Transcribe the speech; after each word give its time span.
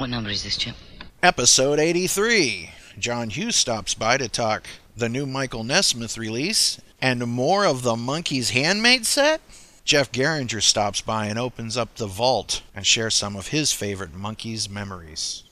What 0.00 0.08
number 0.08 0.30
is 0.30 0.44
this, 0.44 0.56
Chip? 0.56 0.74
Episode 1.22 1.78
83. 1.78 2.70
John 2.98 3.28
Hughes 3.28 3.54
stops 3.54 3.92
by 3.92 4.16
to 4.16 4.30
talk 4.30 4.66
the 4.96 5.10
new 5.10 5.26
Michael 5.26 5.62
Nesmith 5.62 6.16
release 6.16 6.80
and 7.02 7.26
more 7.26 7.66
of 7.66 7.82
the 7.82 7.96
Monkees 7.96 8.52
Handmade 8.52 9.04
set. 9.04 9.42
Jeff 9.84 10.10
Geringer 10.10 10.62
stops 10.62 11.02
by 11.02 11.26
and 11.26 11.38
opens 11.38 11.76
up 11.76 11.96
the 11.96 12.06
vault 12.06 12.62
and 12.74 12.86
shares 12.86 13.14
some 13.14 13.36
of 13.36 13.48
his 13.48 13.74
favorite 13.74 14.14
Monkees 14.14 14.70
memories. 14.70 15.44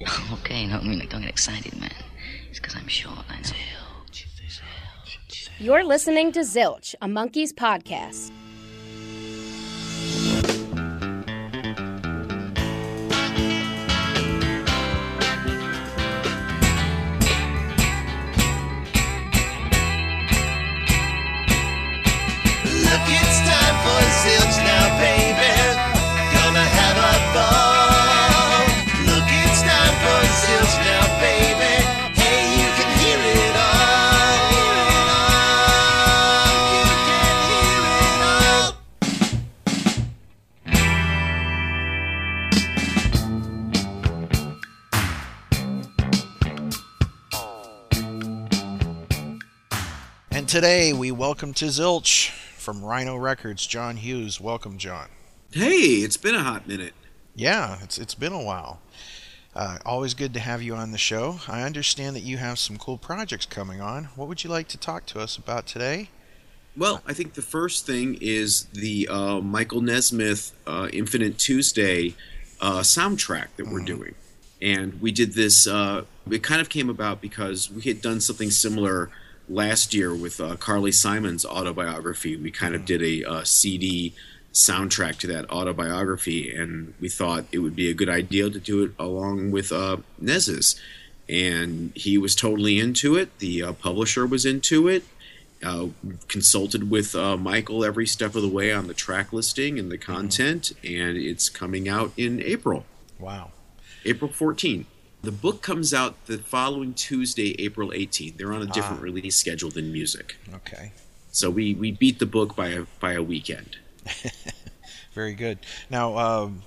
Okay, 0.34 0.68
no, 0.68 0.78
I 0.78 0.82
mean, 0.84 1.04
don't 1.08 1.22
get 1.22 1.28
excited, 1.28 1.76
man. 1.80 1.90
It's 2.48 2.60
because 2.60 2.76
I'm 2.76 2.86
short, 2.86 3.24
I 3.28 3.40
know. 3.40 3.50
You're 5.58 5.84
listening 5.84 6.30
to 6.32 6.40
Zilch, 6.40 6.94
a 7.02 7.08
Monkees 7.08 7.52
podcast. 7.52 8.30
Today 50.60 50.92
we 50.92 51.10
welcome 51.10 51.54
to 51.54 51.64
Zilch 51.64 52.28
from 52.58 52.84
Rhino 52.84 53.16
Records, 53.16 53.66
John 53.66 53.96
Hughes. 53.96 54.42
Welcome, 54.42 54.76
John. 54.76 55.08
Hey, 55.50 56.02
it's 56.02 56.18
been 56.18 56.34
a 56.34 56.42
hot 56.42 56.68
minute. 56.68 56.92
Yeah, 57.34 57.78
it's 57.82 57.96
it's 57.96 58.14
been 58.14 58.34
a 58.34 58.42
while. 58.42 58.82
Uh, 59.56 59.78
always 59.86 60.12
good 60.12 60.34
to 60.34 60.40
have 60.40 60.60
you 60.60 60.74
on 60.74 60.92
the 60.92 60.98
show. 60.98 61.40
I 61.48 61.62
understand 61.62 62.14
that 62.14 62.24
you 62.24 62.36
have 62.36 62.58
some 62.58 62.76
cool 62.76 62.98
projects 62.98 63.46
coming 63.46 63.80
on. 63.80 64.10
What 64.16 64.28
would 64.28 64.44
you 64.44 64.50
like 64.50 64.68
to 64.68 64.76
talk 64.76 65.06
to 65.06 65.18
us 65.18 65.38
about 65.38 65.66
today? 65.66 66.10
Well, 66.76 67.02
I 67.06 67.14
think 67.14 67.32
the 67.32 67.40
first 67.40 67.86
thing 67.86 68.18
is 68.20 68.64
the 68.74 69.08
uh, 69.08 69.40
Michael 69.40 69.80
Nesmith 69.80 70.52
uh, 70.66 70.88
Infinite 70.92 71.38
Tuesday 71.38 72.14
uh, 72.60 72.80
soundtrack 72.80 73.46
that 73.56 73.66
we're 73.66 73.86
doing. 73.86 74.14
And 74.60 75.00
we 75.00 75.10
did 75.10 75.32
this, 75.32 75.66
uh, 75.66 76.04
it 76.30 76.42
kind 76.42 76.60
of 76.60 76.68
came 76.68 76.90
about 76.90 77.22
because 77.22 77.70
we 77.70 77.80
had 77.80 78.02
done 78.02 78.20
something 78.20 78.50
similar 78.50 79.10
last 79.50 79.92
year 79.92 80.14
with 80.14 80.40
uh, 80.40 80.56
Carly 80.56 80.92
Simon's 80.92 81.44
autobiography. 81.44 82.36
We 82.36 82.50
kind 82.50 82.74
of 82.74 82.84
did 82.84 83.02
a 83.02 83.24
uh, 83.24 83.44
CD 83.44 84.14
soundtrack 84.52 85.16
to 85.18 85.26
that 85.28 85.50
autobiography, 85.50 86.54
and 86.54 86.94
we 87.00 87.08
thought 87.08 87.44
it 87.52 87.58
would 87.58 87.76
be 87.76 87.90
a 87.90 87.94
good 87.94 88.08
idea 88.08 88.48
to 88.50 88.58
do 88.58 88.82
it 88.84 88.92
along 88.98 89.50
with 89.50 89.72
uh, 89.72 89.98
Nez's. 90.18 90.80
And 91.28 91.92
he 91.94 92.18
was 92.18 92.34
totally 92.34 92.80
into 92.80 93.16
it. 93.16 93.38
The 93.38 93.62
uh, 93.62 93.72
publisher 93.74 94.26
was 94.26 94.44
into 94.44 94.88
it. 94.88 95.04
Uh, 95.62 95.88
consulted 96.26 96.90
with 96.90 97.14
uh, 97.14 97.36
Michael 97.36 97.84
every 97.84 98.06
step 98.06 98.34
of 98.34 98.40
the 98.40 98.48
way 98.48 98.72
on 98.72 98.86
the 98.86 98.94
track 98.94 99.30
listing 99.30 99.78
and 99.78 99.92
the 99.92 99.98
content, 99.98 100.72
and 100.82 101.18
it's 101.18 101.50
coming 101.50 101.86
out 101.86 102.12
in 102.16 102.40
April, 102.42 102.86
Wow. 103.18 103.50
April 104.06 104.32
14. 104.32 104.86
The 105.22 105.32
book 105.32 105.60
comes 105.62 105.92
out 105.92 106.26
the 106.26 106.38
following 106.38 106.94
Tuesday, 106.94 107.54
April 107.58 107.92
18. 107.92 108.34
They're 108.36 108.52
on 108.52 108.62
a 108.62 108.66
different 108.66 109.02
release 109.02 109.36
schedule 109.36 109.70
than 109.70 109.92
music, 109.92 110.36
Okay. 110.54 110.92
so 111.30 111.50
we, 111.50 111.74
we 111.74 111.90
beat 111.92 112.18
the 112.18 112.26
book 112.26 112.56
by 112.56 112.68
a 112.68 112.86
by 113.00 113.12
a 113.12 113.22
weekend. 113.22 113.76
Very 115.14 115.34
good. 115.34 115.58
Now, 115.90 116.16
um, 116.16 116.62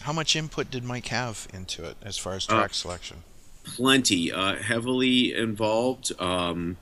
how 0.00 0.12
much 0.14 0.34
input 0.34 0.70
did 0.70 0.82
Mike 0.82 1.08
have 1.08 1.46
into 1.52 1.84
it 1.84 1.96
as 2.02 2.16
far 2.16 2.34
as 2.34 2.46
track 2.46 2.72
selection? 2.72 3.18
Plenty, 3.64 4.32
uh, 4.32 4.56
heavily 4.56 5.34
involved. 5.34 6.12
Um, 6.18 6.78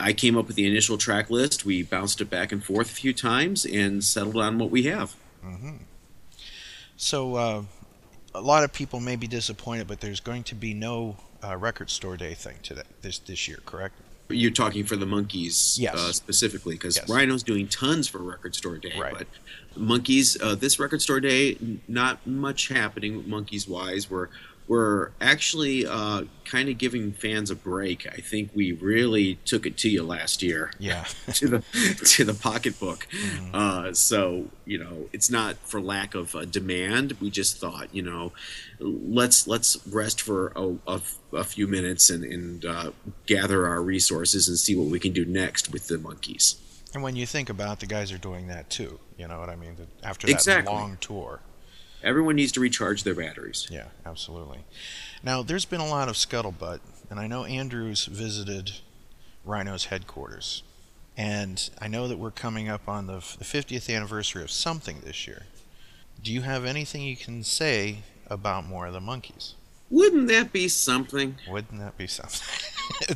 I 0.00 0.12
came 0.14 0.36
up 0.38 0.46
with 0.46 0.56
the 0.56 0.66
initial 0.66 0.96
track 0.96 1.28
list. 1.28 1.66
We 1.66 1.82
bounced 1.82 2.20
it 2.22 2.30
back 2.30 2.52
and 2.52 2.64
forth 2.64 2.90
a 2.90 2.94
few 2.94 3.12
times 3.12 3.66
and 3.66 4.02
settled 4.02 4.36
on 4.38 4.58
what 4.58 4.70
we 4.70 4.84
have. 4.84 5.14
Mm-hmm. 5.44 5.76
So, 6.96 7.34
uh, 7.34 7.62
a 8.34 8.40
lot 8.40 8.64
of 8.64 8.72
people 8.72 9.00
may 9.00 9.16
be 9.16 9.26
disappointed, 9.26 9.86
but 9.86 10.00
there's 10.00 10.20
going 10.20 10.42
to 10.44 10.54
be 10.54 10.74
no 10.74 11.16
uh, 11.42 11.56
record 11.56 11.90
store 11.90 12.16
day 12.16 12.34
thing 12.34 12.56
today 12.62 12.82
this 13.02 13.18
this 13.18 13.48
year, 13.48 13.58
correct? 13.64 13.94
You're 14.30 14.50
talking 14.50 14.84
for 14.84 14.96
the 14.96 15.06
Monkees 15.06 15.78
Yes. 15.78 15.94
uh, 15.94 16.12
specifically 16.12 16.74
because 16.74 16.96
Yes. 16.96 17.08
Rhino's 17.08 17.42
doing 17.42 17.66
tons 17.66 18.08
for 18.08 18.18
Record 18.18 18.54
Store 18.54 18.76
Day, 18.76 18.92
Right. 18.98 19.14
but 19.16 19.26
Monkees 19.76 20.36
uh, 20.42 20.54
this 20.54 20.78
Record 20.78 21.00
Store 21.00 21.20
Day 21.20 21.56
not 21.88 22.26
much 22.26 22.68
happening 22.68 23.16
with 23.16 23.26
Monkees 23.26 23.66
wise. 23.66 24.10
We're 24.10 24.28
we're 24.68 25.10
actually 25.20 25.86
uh, 25.86 26.24
kind 26.44 26.68
of 26.68 26.76
giving 26.78 27.12
fans 27.12 27.50
a 27.50 27.56
break. 27.56 28.06
I 28.06 28.20
think 28.20 28.50
we 28.54 28.72
really 28.72 29.36
took 29.46 29.64
it 29.66 29.76
to 29.78 29.88
you 29.88 30.02
last 30.02 30.42
year 30.42 30.70
Yeah. 30.78 31.04
to 31.34 31.48
the 31.48 31.60
to 32.16 32.24
the 32.24 32.34
pocketbook. 32.34 33.06
Mm-hmm. 33.10 33.54
Uh, 33.54 33.92
so 33.94 34.46
you 34.66 34.78
know, 34.78 35.08
it's 35.12 35.30
not 35.30 35.56
for 35.58 35.80
lack 35.80 36.14
of 36.14 36.34
uh, 36.36 36.44
demand. 36.44 37.12
We 37.20 37.30
just 37.30 37.58
thought, 37.58 37.88
you 37.94 38.02
know, 38.02 38.32
let's 38.78 39.46
let's 39.46 39.78
rest 39.86 40.20
for 40.20 40.52
a, 40.54 40.74
a, 40.86 41.00
a 41.32 41.44
few 41.44 41.66
minutes 41.66 42.10
and 42.10 42.22
and 42.24 42.64
uh, 42.64 42.90
gather 43.26 43.66
our 43.66 43.82
resources 43.82 44.48
and 44.48 44.58
see 44.58 44.76
what 44.76 44.88
we 44.88 44.98
can 45.00 45.12
do 45.12 45.24
next 45.24 45.72
with 45.72 45.88
the 45.88 45.96
Monkees. 45.96 46.56
and 46.94 47.02
when 47.02 47.16
you 47.16 47.26
think 47.26 47.48
about 47.50 47.74
it, 47.78 47.80
the 47.80 47.86
guys 47.86 48.12
are 48.12 48.18
doing 48.18 48.48
that 48.48 48.68
too. 48.70 49.00
You 49.16 49.26
know 49.28 49.40
what 49.40 49.48
I 49.48 49.56
mean? 49.56 49.76
After 50.04 50.26
that 50.26 50.32
Exactly. 50.34 50.72
long 50.72 50.96
tour. 51.00 51.40
Everyone 52.02 52.36
needs 52.36 52.52
to 52.52 52.60
recharge 52.60 53.02
their 53.02 53.14
batteries. 53.14 53.66
Yeah, 53.70 53.86
absolutely. 54.06 54.60
Now, 55.22 55.42
there's 55.42 55.64
been 55.64 55.80
a 55.80 55.88
lot 55.88 56.08
of 56.08 56.14
scuttlebutt, 56.14 56.80
and 57.10 57.18
I 57.18 57.26
know 57.26 57.44
Andrews 57.44 58.06
visited 58.06 58.72
Rhino's 59.44 59.86
headquarters. 59.86 60.62
And 61.16 61.68
I 61.80 61.88
know 61.88 62.06
that 62.06 62.18
we're 62.18 62.30
coming 62.30 62.68
up 62.68 62.88
on 62.88 63.08
the, 63.08 63.14
the 63.14 63.44
50th 63.44 63.94
anniversary 63.94 64.42
of 64.42 64.50
something 64.52 65.00
this 65.04 65.26
year. 65.26 65.46
Do 66.22 66.32
you 66.32 66.42
have 66.42 66.64
anything 66.64 67.02
you 67.02 67.16
can 67.16 67.42
say 67.42 67.98
about 68.28 68.66
more 68.66 68.86
of 68.86 68.92
the 68.92 69.00
Monkees? 69.00 69.54
Wouldn't 69.90 70.28
that 70.28 70.52
be 70.52 70.68
something? 70.68 71.36
Wouldn't 71.48 71.80
that 71.80 71.96
be 71.96 72.06
something? 72.06 72.46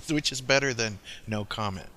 Which 0.15 0.33
is 0.33 0.41
better 0.41 0.73
than 0.73 0.99
no 1.27 1.45
comment. 1.45 1.89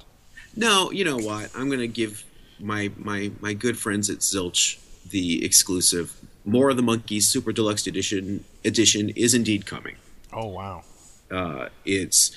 No, 0.56 0.92
you 0.92 1.04
know 1.04 1.18
what? 1.18 1.50
I'm 1.56 1.68
going 1.68 1.80
to 1.80 1.88
give 1.88 2.24
my 2.60 2.92
my 2.98 3.32
my 3.42 3.54
good 3.54 3.78
friends 3.78 4.10
at 4.10 4.20
Zilch 4.20 4.80
the 5.10 5.44
exclusive. 5.46 6.14
More 6.46 6.70
of 6.70 6.78
the 6.78 6.84
Monkees 6.84 7.24
Super 7.24 7.52
Deluxe 7.52 7.88
Edition 7.88 8.44
edition 8.64 9.10
is 9.10 9.34
indeed 9.34 9.66
coming. 9.66 9.96
Oh, 10.32 10.48
wow. 10.48 10.84
Uh, 11.32 11.70
it's 11.86 12.32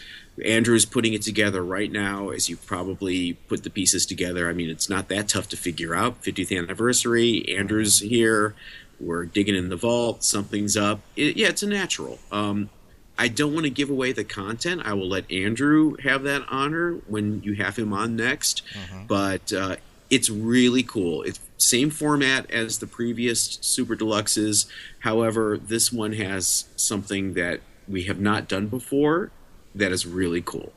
Andrew's 0.45 0.85
putting 0.85 1.13
it 1.13 1.23
together 1.23 1.63
right 1.63 1.91
now 1.91 2.31
as 2.31 2.49
you 2.49 2.57
probably 2.57 3.35
put 3.35 3.65
the 3.65 3.71
pieces 3.71 4.07
together. 4.07 4.49
I 4.49 4.53
mean, 4.53 4.71
it's 4.71 4.89
not 4.89 5.09
that 5.09 5.29
tough 5.29 5.49
to 5.49 5.57
figure 5.57 5.95
out. 5.95 6.23
50th 6.23 6.57
anniversary, 6.57 7.55
Andrew's 7.57 7.99
here. 7.99 8.55
We're 9.01 9.27
digging 9.27 9.55
in 9.55 9.69
the 9.69 9.77
vault. 9.77 10.25
Something's 10.25 10.77
up. 10.77 11.01
It, 11.17 11.37
yeah, 11.37 11.49
it's 11.49 11.63
a 11.63 11.69
natural. 11.69 12.19
Um, 12.33 12.71
I 13.19 13.29
don't 13.29 13.53
want 13.53 13.65
to 13.65 13.71
give 13.71 13.91
away 13.91 14.13
the 14.13 14.25
content. 14.25 14.83
I 14.85 14.95
will 14.95 15.09
let 15.09 15.31
Andrew 15.31 15.97
have 16.03 16.23
that 16.23 16.43
honor 16.49 16.95
when 17.07 17.43
you 17.43 17.55
have 17.55 17.77
him 17.77 17.93
on 17.93 18.17
next. 18.17 18.63
But 19.07 19.53
uh, 19.53 19.77
it's 20.09 20.31
really 20.31 20.83
cool. 20.83 21.23
It's 21.23 21.41
same 21.59 21.91
format 21.91 22.51
as 22.51 22.79
the 22.79 22.87
previous 22.87 23.59
Super 23.61 23.95
Deluxes. 23.97 24.67
However, 25.01 25.59
this 25.59 25.93
one 25.93 26.15
has 26.15 26.69
something 26.77 27.35
that 27.35 27.61
we 27.87 28.05
have 28.05 28.21
not 28.21 28.49
done 28.49 28.69
before 28.69 29.31
that 29.75 29.93
is 29.93 30.07
really 30.07 30.41
cool. 30.41 30.73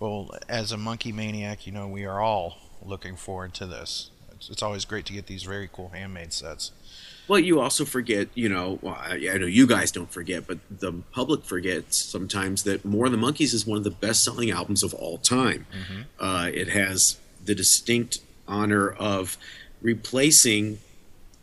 Well, 0.00 0.34
as 0.48 0.72
a 0.72 0.76
monkey 0.76 1.12
maniac, 1.12 1.66
you 1.66 1.72
know, 1.72 1.86
we 1.86 2.04
are 2.04 2.20
all 2.20 2.58
looking 2.82 3.16
forward 3.16 3.54
to 3.54 3.66
this. 3.66 4.10
It's, 4.32 4.50
it's 4.50 4.62
always 4.62 4.84
great 4.84 5.06
to 5.06 5.12
get 5.12 5.26
these 5.26 5.44
very 5.44 5.68
cool 5.72 5.90
handmade 5.90 6.32
sets. 6.32 6.72
Well, 7.26 7.38
you 7.38 7.60
also 7.60 7.86
forget, 7.86 8.28
you 8.34 8.48
know, 8.50 8.78
well, 8.82 8.98
I 9.00 9.30
I 9.32 9.38
know 9.38 9.46
you 9.46 9.66
guys 9.66 9.90
don't 9.90 10.10
forget, 10.10 10.46
but 10.46 10.58
the 10.70 10.92
public 11.12 11.44
forgets 11.44 11.96
sometimes 11.96 12.64
that 12.64 12.84
More 12.84 13.06
of 13.06 13.12
the 13.12 13.18
Monkees 13.18 13.54
is 13.54 13.66
one 13.66 13.78
of 13.78 13.84
the 13.84 13.90
best 13.90 14.22
selling 14.22 14.50
albums 14.50 14.82
of 14.82 14.92
all 14.92 15.16
time. 15.16 15.66
Uh, 16.18 16.50
it 16.52 16.68
has 16.68 17.16
the 17.42 17.54
distinct 17.54 18.18
honor 18.48 18.90
of 18.90 19.36
replacing 19.82 20.78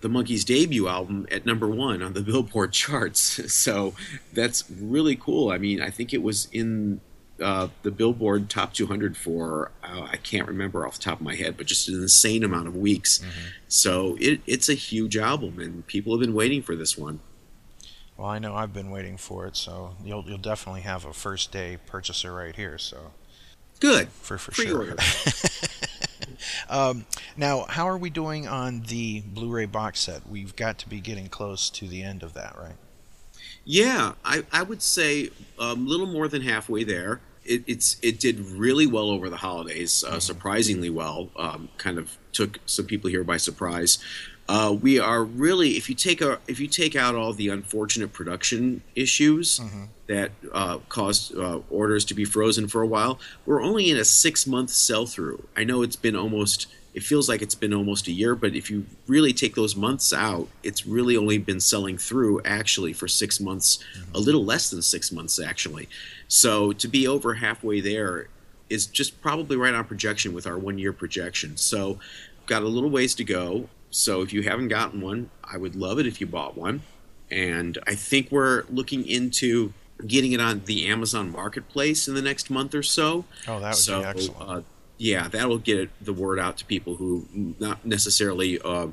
the 0.02 0.08
Monkees' 0.10 0.44
debut 0.44 0.88
album 0.88 1.28
at 1.32 1.46
number 1.46 1.68
one 1.68 2.02
on 2.02 2.14
the 2.14 2.22
Billboard 2.32 2.72
charts. 2.74 3.40
So 3.52 3.94
that's 4.34 4.64
really 4.70 5.16
cool. 5.16 5.52
I 5.52 5.58
mean, 5.58 5.82
I 5.82 5.90
think 5.90 6.14
it 6.14 6.24
was 6.24 6.48
in 6.52 7.00
uh, 7.42 7.68
the 7.84 7.92
Billboard 7.92 8.50
Top 8.50 8.74
200 8.74 9.16
for 9.18 9.72
uh, 9.84 10.08
I 10.12 10.18
can't 10.18 10.48
remember 10.48 10.86
off 10.86 10.96
the 10.96 11.02
top 11.04 11.20
of 11.20 11.26
my 11.26 11.36
head, 11.36 11.58
but 11.58 11.66
just 11.68 11.88
an 11.90 11.96
insane 11.96 12.44
amount 12.44 12.68
of 12.68 12.76
weeks. 12.76 13.24
So 13.68 14.16
it, 14.20 14.42
it's 14.46 14.70
a 14.70 14.74
huge 14.76 15.18
album, 15.18 15.60
and 15.60 15.86
people 15.88 16.14
have 16.14 16.20
been 16.20 16.34
waiting 16.36 16.62
for 16.62 16.76
this 16.76 16.98
one. 16.98 17.20
Well, 18.18 18.28
I 18.30 18.38
know 18.38 18.54
I've 18.56 18.74
been 18.74 18.92
waiting 18.92 19.18
for 19.18 19.48
it, 19.48 19.56
so 19.58 19.96
you'll 20.04 20.24
you'll 20.28 20.38
definitely 20.38 20.82
have 20.82 21.06
a 21.06 21.14
first 21.14 21.52
day 21.52 21.78
purchaser 21.88 22.32
right 22.34 22.56
here. 22.56 22.78
So 22.78 23.12
Good. 23.80 24.10
for 24.10 24.38
for 24.38 24.52
Pre-order. 24.52 24.96
sure. 25.00 25.90
um, 26.70 27.06
now, 27.38 27.66
how 27.70 27.88
are 27.88 27.98
we 27.98 28.10
doing 28.10 28.48
on 28.48 28.82
the 28.82 29.22
Blu-ray 29.22 29.66
box 29.66 30.00
set? 30.00 30.28
We've 30.28 30.56
got 30.56 30.78
to 30.80 30.90
be 30.90 31.00
getting 31.00 31.28
close 31.28 31.70
to 31.72 31.88
the 31.88 32.04
end 32.04 32.24
of 32.24 32.34
that, 32.34 32.56
right? 32.58 32.76
Yeah, 33.64 34.14
I, 34.26 34.44
I 34.52 34.64
would 34.64 34.82
say 34.82 35.30
a 35.60 35.74
little 35.74 36.08
more 36.08 36.28
than 36.28 36.42
halfway 36.42 36.84
there. 36.84 37.22
It, 37.44 37.64
it's 37.68 37.98
it 38.02 38.20
did 38.20 38.40
really 38.40 38.86
well 38.86 39.10
over 39.10 39.30
the 39.30 39.38
holidays, 39.38 40.04
uh, 40.04 40.20
surprisingly 40.20 40.90
well. 40.90 41.30
Um, 41.36 41.70
kind 41.78 41.98
of 41.98 42.18
took 42.32 42.60
some 42.66 42.86
people 42.86 43.10
here 43.10 43.24
by 43.24 43.38
surprise. 43.38 43.98
Uh, 44.52 44.74
we 44.74 45.00
are 45.00 45.24
really, 45.24 45.78
if 45.78 45.88
you 45.88 45.96
take 45.96 46.20
a, 46.20 46.38
if 46.46 46.60
you 46.60 46.68
take 46.68 46.94
out 46.94 47.16
all 47.16 47.32
the 47.32 47.48
unfortunate 47.48 48.12
production 48.12 48.82
issues 48.96 49.62
that 50.08 50.32
uh, 50.52 50.78
caused 50.90 51.34
uh, 51.38 51.60
orders 51.70 52.04
to 52.04 52.14
be 52.14 52.26
frozen 52.26 52.68
for 52.68 52.82
a 52.82 52.88
while, 52.88 53.18
we're 53.46 53.62
only 53.64 53.90
in 53.90 53.96
a 53.96 54.04
six 54.04 54.46
month 54.46 54.70
sell 54.70 55.06
through. 55.06 55.48
I 55.56 55.64
know 55.64 55.84
it's 55.84 55.96
been 55.96 56.18
almost, 56.18 56.68
it 56.94 57.02
feels 57.02 57.30
like 57.30 57.42
it's 57.42 57.56
been 57.56 57.74
almost 57.74 58.10
a 58.10 58.12
year, 58.12 58.36
but 58.36 58.54
if 58.54 58.70
you 58.70 58.86
really 59.08 59.32
take 59.32 59.56
those 59.56 59.74
months 59.78 60.12
out, 60.12 60.50
it's 60.64 60.86
really 60.86 61.16
only 61.16 61.38
been 61.38 61.62
selling 61.62 61.98
through 61.98 62.42
actually 62.44 62.92
for 62.92 63.08
six 63.08 63.40
months, 63.40 63.80
a 64.14 64.20
little 64.20 64.44
less 64.44 64.70
than 64.70 64.82
six 64.82 65.14
months 65.14 65.40
actually. 65.40 65.88
So 66.28 66.74
to 66.74 66.90
be 66.90 67.08
over 67.08 67.36
halfway 67.36 67.80
there 67.80 68.28
is 68.70 68.86
just 68.86 69.22
probably 69.22 69.56
right 69.56 69.74
on 69.74 69.86
projection 69.86 70.34
with 70.34 70.46
our 70.46 70.58
one 70.58 70.78
year 70.78 70.92
projection. 70.92 71.56
So 71.56 72.00
got 72.48 72.64
a 72.64 72.68
little 72.68 72.90
ways 72.90 73.16
to 73.16 73.24
go. 73.24 73.70
So 73.92 74.22
if 74.22 74.34
you 74.34 74.42
haven't 74.42 74.70
gotten 74.70 75.02
one, 75.02 75.30
I 75.44 75.58
would 75.58 75.76
love 75.76 76.00
it 76.00 76.08
if 76.08 76.20
you 76.20 76.28
bought 76.28 76.58
one. 76.58 76.82
And 77.30 77.78
I 77.86 77.96
think 77.96 78.32
we're 78.32 78.64
looking 78.70 79.08
into 79.08 79.74
getting 80.06 80.32
it 80.32 80.42
on 80.42 80.64
the 80.66 80.88
Amazon 80.88 81.32
Marketplace 81.32 82.08
in 82.08 82.16
the 82.16 82.22
next 82.22 82.50
month 82.50 82.74
or 82.74 82.84
so. 82.84 83.26
Oh, 83.48 83.60
that 83.60 83.68
would 83.68 83.76
so, 83.76 84.00
be 84.00 84.06
excellent. 84.06 84.50
Uh, 84.50 84.62
yeah, 84.98 85.28
that'll 85.28 85.58
get 85.58 85.90
the 86.04 86.14
word 86.14 86.40
out 86.40 86.58
to 86.58 86.66
people 86.66 86.96
who 86.96 87.28
not 87.60 87.86
necessarily 87.86 88.60
uh, 88.64 88.88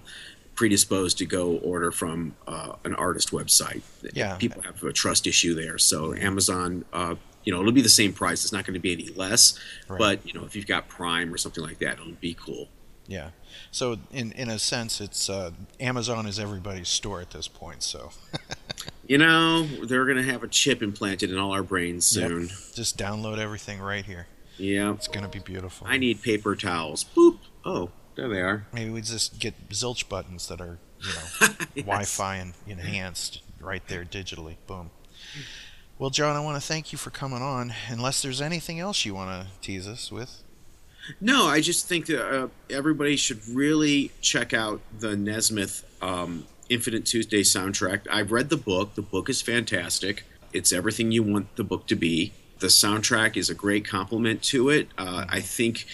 predisposed 0.55 1.19
to 1.19 1.27
go 1.27 1.57
order 1.59 1.93
from 1.93 2.35
uh, 2.47 2.73
an 2.85 2.95
artist 2.95 3.31
website. 3.31 3.83
Yeah. 4.15 4.37
people 4.37 4.63
have 4.63 4.83
a 4.83 4.93
trust 4.93 5.27
issue 5.27 5.55
there. 5.55 5.79
So 5.79 6.15
Amazon, 6.15 6.85
uh, 6.93 7.15
you 7.45 7.53
know, 7.53 7.61
it'll 7.61 7.73
be 7.73 7.83
the 7.83 7.89
same 7.89 8.13
price. 8.13 8.45
It's 8.45 8.53
not 8.53 8.65
going 8.65 8.75
to 8.75 8.81
be 8.81 8.93
any 8.93 9.09
less. 9.11 9.59
Right. 9.87 9.99
But 9.99 10.27
you 10.27 10.33
know, 10.33 10.45
if 10.45 10.57
you've 10.57 10.67
got 10.67 10.89
Prime 10.89 11.33
or 11.33 11.37
something 11.37 11.63
like 11.63 11.79
that, 11.79 11.99
it'll 12.01 12.13
be 12.13 12.35
cool. 12.35 12.69
Yeah. 13.09 13.31
So 13.73 13.97
in 14.13 14.31
in 14.33 14.49
a 14.51 14.59
sense, 14.61 15.01
it's 15.01 15.29
uh, 15.29 15.51
Amazon 15.81 16.27
is 16.27 16.39
everybody's 16.39 16.89
store 16.89 17.21
at 17.21 17.31
this 17.31 17.49
point. 17.49 17.83
So 17.83 18.11
You 19.09 19.17
know, 19.19 19.67
they're 19.87 20.05
going 20.05 20.19
to 20.19 20.31
have 20.31 20.43
a 20.43 20.49
chip 20.49 20.83
implanted 20.83 21.31
in 21.33 21.39
all 21.39 21.53
our 21.53 21.63
brains 21.63 22.15
Yep. 22.15 22.29
soon. 22.29 22.49
just 22.75 22.99
download 22.99 23.39
everything 23.39 23.81
right 23.81 24.05
here. 24.05 24.27
Yeah. 24.59 24.93
It's 24.93 25.09
gonna 25.09 25.29
be 25.29 25.39
beautiful. 25.39 25.87
I 25.89 25.97
need 25.99 26.21
paper 26.23 26.55
towels. 26.55 27.05
Boop. 27.17 27.39
Oh, 27.65 27.91
there 28.17 28.29
they 28.29 28.41
are. 28.43 28.67
Maybe 28.73 28.91
we 28.91 29.01
just 29.01 29.39
get 29.39 29.55
zilch 29.71 30.09
buttons 30.09 30.49
that 30.49 30.61
are 30.61 30.79
you 31.01 31.09
know 31.15 31.55
Wi-Fi 31.77 32.37
and 32.37 32.55
enhanced 32.67 33.41
right 33.61 33.87
there 33.89 34.05
digitally. 34.05 34.57
Boom. 34.67 34.91
Well, 35.99 36.11
John, 36.11 36.37
I 36.37 36.41
want 36.41 36.61
to 36.61 36.67
thank 36.67 36.93
you 36.93 36.99
for 36.99 37.11
coming 37.11 37.41
on. 37.41 37.73
Unless 37.89 38.21
there's 38.23 38.41
anything 38.43 38.79
else 38.81 39.05
you 39.07 39.15
want 39.15 39.31
to 39.47 39.61
tease 39.61 39.89
us 39.89 40.13
with. 40.13 40.43
No, 41.21 41.47
I 41.47 41.61
just 41.61 41.89
think 41.89 42.07
that 42.07 42.27
uh, 42.27 42.49
everybody 42.71 43.17
should 43.17 43.47
really 43.49 44.11
check 44.21 44.53
out 44.53 44.81
the 44.99 45.17
Nesmith 45.17 45.85
um, 46.03 46.47
Infinite 46.69 47.07
Tuesday 47.07 47.43
soundtrack. 47.43 48.07
I've 48.11 48.33
read 48.33 48.51
the 48.51 48.57
book. 48.57 48.95
The 48.95 49.03
book 49.03 49.29
is 49.29 49.43
fantastic. 49.43 50.25
It's 50.53 50.73
everything 50.73 51.13
you 51.13 51.23
want 51.23 51.57
the 51.57 51.65
book 51.65 51.87
to 51.89 51.97
be. 51.97 52.33
The 52.59 52.69
soundtrack 52.69 53.37
is 53.37 53.51
a 53.51 53.55
great 53.55 53.87
compliment 53.87 54.43
to 54.45 54.69
it. 54.69 54.89
Uh, 54.99 55.27
I 55.29 55.41
think 55.41 55.87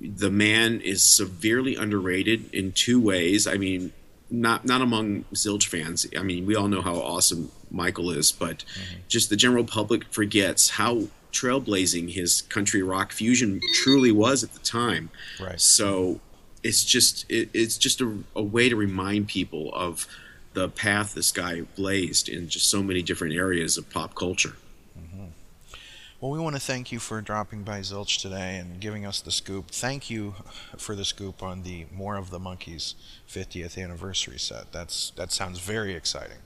the 0.00 0.30
man 0.30 0.80
is 0.80 1.02
severely 1.02 1.76
underrated 1.76 2.52
in 2.54 2.72
two 2.72 3.00
ways. 3.00 3.46
I 3.46 3.56
mean, 3.56 3.92
not 4.30 4.64
not 4.64 4.80
among 4.80 5.24
Zilch 5.34 5.66
fans. 5.66 6.06
I 6.16 6.22
mean, 6.22 6.46
we 6.46 6.54
all 6.54 6.68
know 6.68 6.82
how 6.82 6.94
awesome 6.96 7.50
Michael 7.70 8.10
is, 8.10 8.32
but 8.32 8.64
just 9.08 9.30
the 9.30 9.36
general 9.36 9.64
public 9.64 10.04
forgets 10.04 10.70
how 10.70 11.04
trailblazing 11.32 12.12
his 12.12 12.42
country 12.42 12.82
rock 12.82 13.12
fusion 13.12 13.60
truly 13.82 14.12
was 14.12 14.42
at 14.44 14.52
the 14.52 14.60
time. 14.60 15.10
Right. 15.40 15.60
So 15.60 16.20
it's 16.62 16.84
just 16.84 17.30
it, 17.30 17.50
it's 17.52 17.78
just 17.78 18.00
a, 18.00 18.18
a 18.34 18.42
way 18.42 18.68
to 18.68 18.76
remind 18.76 19.28
people 19.28 19.72
of 19.74 20.06
the 20.52 20.68
path 20.68 21.14
this 21.14 21.32
guy 21.32 21.62
blazed 21.76 22.28
in 22.28 22.48
just 22.48 22.68
so 22.68 22.82
many 22.82 23.02
different 23.02 23.34
areas 23.34 23.78
of 23.78 23.88
pop 23.90 24.14
culture. 24.14 24.54
Mm-hmm. 24.98 25.26
Well, 26.20 26.30
we 26.30 26.38
want 26.38 26.56
to 26.56 26.60
thank 26.60 26.92
you 26.92 26.98
for 26.98 27.20
dropping 27.20 27.62
by 27.62 27.80
Zilch 27.80 28.20
today 28.20 28.56
and 28.56 28.80
giving 28.80 29.06
us 29.06 29.20
the 29.20 29.30
scoop. 29.30 29.70
Thank 29.70 30.10
you 30.10 30.34
for 30.76 30.94
the 30.94 31.04
scoop 31.04 31.42
on 31.42 31.62
the 31.62 31.86
More 31.92 32.16
of 32.16 32.30
the 32.30 32.40
Monkees 32.40 32.94
50th 33.28 33.82
anniversary 33.82 34.38
set. 34.38 34.72
That's 34.72 35.10
that 35.16 35.32
sounds 35.32 35.60
very 35.60 35.94
exciting. 35.94 36.38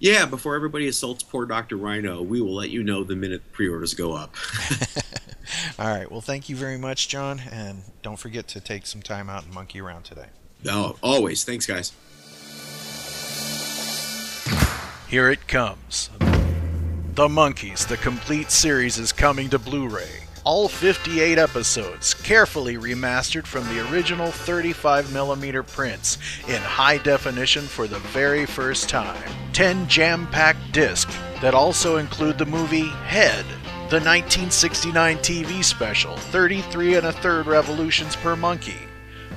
Yeah, 0.00 0.26
before 0.26 0.54
everybody 0.54 0.86
assaults 0.86 1.24
poor 1.24 1.44
Dr. 1.44 1.76
Rhino, 1.76 2.22
we 2.22 2.40
will 2.40 2.54
let 2.54 2.70
you 2.70 2.84
know 2.84 3.02
the 3.02 3.16
minute 3.16 3.42
pre-orders 3.52 3.94
go 3.94 4.12
up. 4.12 4.34
All 5.78 5.88
right. 5.88 6.10
Well, 6.10 6.20
thank 6.20 6.48
you 6.48 6.54
very 6.54 6.78
much, 6.78 7.08
John, 7.08 7.40
and 7.50 7.82
don't 8.02 8.18
forget 8.18 8.46
to 8.48 8.60
take 8.60 8.86
some 8.86 9.02
time 9.02 9.28
out 9.28 9.44
and 9.44 9.52
monkey 9.52 9.80
around 9.80 10.04
today. 10.04 10.26
no, 10.64 10.96
always. 11.02 11.42
Thanks, 11.44 11.66
guys. 11.66 11.92
Here 15.08 15.30
it 15.30 15.48
comes. 15.48 16.10
The 17.14 17.26
Monkees, 17.26 17.88
the 17.88 17.96
complete 17.96 18.50
series, 18.52 18.98
is 18.98 19.10
coming 19.12 19.48
to 19.50 19.58
Blu 19.58 19.88
ray. 19.88 20.27
All 20.48 20.66
58 20.66 21.36
episodes, 21.36 22.14
carefully 22.14 22.78
remastered 22.78 23.46
from 23.46 23.64
the 23.64 23.86
original 23.92 24.28
35mm 24.28 25.66
prints 25.66 26.16
in 26.48 26.62
high 26.62 26.96
definition 26.96 27.64
for 27.66 27.86
the 27.86 27.98
very 27.98 28.46
first 28.46 28.88
time. 28.88 29.30
10 29.52 29.86
jam 29.88 30.26
packed 30.28 30.72
discs 30.72 31.14
that 31.42 31.52
also 31.52 31.98
include 31.98 32.38
the 32.38 32.46
movie 32.46 32.88
Head, 32.88 33.44
the 33.90 34.00
1969 34.00 35.18
TV 35.18 35.62
special 35.62 36.16
33 36.16 36.94
and 36.94 37.06
a 37.08 37.12
third 37.12 37.46
revolutions 37.46 38.16
per 38.16 38.34
monkey, 38.34 38.88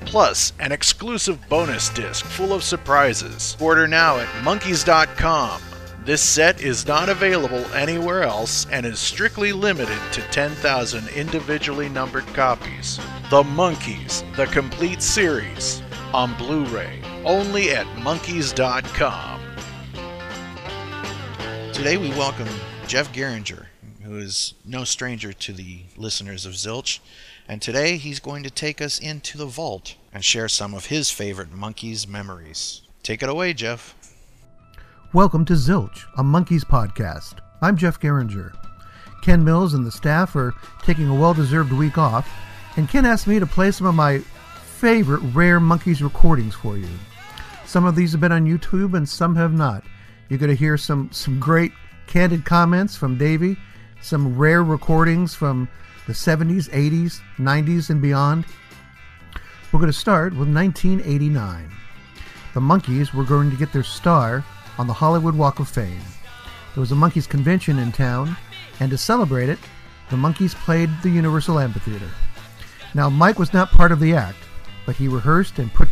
plus 0.05 0.53
an 0.61 0.71
exclusive 0.71 1.37
bonus 1.49 1.89
disc 1.89 2.23
full 2.23 2.53
of 2.53 2.63
surprises. 2.63 3.57
Order 3.59 3.85
now 3.85 4.15
at 4.15 4.27
monkees.com. 4.45 5.61
This 6.03 6.23
set 6.23 6.61
is 6.61 6.87
not 6.87 7.09
available 7.09 7.63
anywhere 7.75 8.23
else 8.23 8.65
and 8.71 8.87
is 8.87 8.97
strictly 8.97 9.53
limited 9.53 9.99
to 10.13 10.21
10,000 10.31 11.07
individually 11.09 11.89
numbered 11.89 12.25
copies. 12.33 12.97
The 13.29 13.43
Monkees, 13.43 14.23
the 14.35 14.47
complete 14.47 15.03
series, 15.03 15.83
on 16.11 16.33
Blu 16.39 16.65
ray, 16.65 17.03
only 17.23 17.69
at 17.69 17.85
monkees.com. 17.97 19.41
Today 21.71 21.97
we 21.97 22.09
welcome 22.09 22.49
Jeff 22.87 23.13
Geringer, 23.13 23.67
who 24.01 24.17
is 24.17 24.55
no 24.65 24.83
stranger 24.83 25.33
to 25.33 25.53
the 25.53 25.81
listeners 25.95 26.47
of 26.47 26.53
Zilch, 26.53 26.97
and 27.47 27.61
today 27.61 27.97
he's 27.97 28.19
going 28.19 28.41
to 28.41 28.49
take 28.49 28.81
us 28.81 28.97
into 28.97 29.37
the 29.37 29.45
vault 29.45 29.93
and 30.11 30.25
share 30.25 30.49
some 30.49 30.73
of 30.73 30.87
his 30.87 31.11
favorite 31.11 31.51
Monkees 31.51 32.07
memories. 32.07 32.81
Take 33.03 33.21
it 33.21 33.29
away, 33.29 33.53
Jeff. 33.53 33.95
Welcome 35.13 35.43
to 35.47 35.53
Zilch, 35.55 36.05
a 36.15 36.23
Monkees 36.23 36.63
podcast. 36.63 37.39
I'm 37.61 37.75
Jeff 37.75 37.99
Geringer. 37.99 38.53
Ken 39.21 39.43
Mills 39.43 39.73
and 39.73 39.85
the 39.85 39.91
staff 39.91 40.37
are 40.37 40.53
taking 40.83 41.09
a 41.09 41.13
well 41.13 41.33
deserved 41.33 41.73
week 41.73 41.97
off, 41.97 42.31
and 42.77 42.87
Ken 42.87 43.05
asked 43.05 43.27
me 43.27 43.37
to 43.37 43.45
play 43.45 43.71
some 43.71 43.87
of 43.87 43.93
my 43.93 44.19
favorite 44.19 45.19
rare 45.33 45.59
Monkees 45.59 46.01
recordings 46.01 46.55
for 46.55 46.77
you. 46.77 46.87
Some 47.65 47.83
of 47.83 47.97
these 47.97 48.13
have 48.13 48.21
been 48.21 48.31
on 48.31 48.45
YouTube 48.45 48.95
and 48.95 49.07
some 49.07 49.35
have 49.35 49.51
not. 49.51 49.83
You're 50.29 50.39
going 50.39 50.49
to 50.49 50.55
hear 50.55 50.77
some, 50.77 51.11
some 51.11 51.41
great 51.41 51.73
candid 52.07 52.45
comments 52.45 52.95
from 52.95 53.17
Davey, 53.17 53.57
some 54.01 54.37
rare 54.37 54.63
recordings 54.63 55.35
from 55.35 55.67
the 56.07 56.13
70s, 56.13 56.69
80s, 56.69 57.19
90s, 57.37 57.89
and 57.89 58.01
beyond. 58.01 58.45
We're 59.73 59.81
going 59.81 59.91
to 59.91 59.97
start 59.97 60.31
with 60.31 60.47
1989. 60.47 61.69
The 62.53 62.61
Monkees 62.61 63.13
were 63.13 63.25
going 63.25 63.51
to 63.51 63.57
get 63.57 63.73
their 63.73 63.83
star 63.83 64.45
on 64.81 64.87
the 64.87 64.93
Hollywood 64.93 65.35
Walk 65.35 65.59
of 65.59 65.69
Fame. 65.69 66.01
There 66.73 66.81
was 66.81 66.91
a 66.91 66.95
Monkees 66.95 67.29
convention 67.29 67.77
in 67.77 67.91
town, 67.91 68.35
and 68.79 68.89
to 68.89 68.97
celebrate 68.97 69.47
it, 69.47 69.59
the 70.09 70.15
Monkees 70.15 70.55
played 70.55 70.89
the 71.03 71.09
Universal 71.09 71.59
Amphitheater. 71.59 72.09
Now, 72.95 73.07
Mike 73.07 73.37
was 73.37 73.53
not 73.53 73.69
part 73.69 73.91
of 73.91 73.99
the 73.99 74.15
act, 74.15 74.39
but 74.87 74.95
he 74.95 75.07
rehearsed 75.07 75.59
and 75.59 75.71
put, 75.71 75.87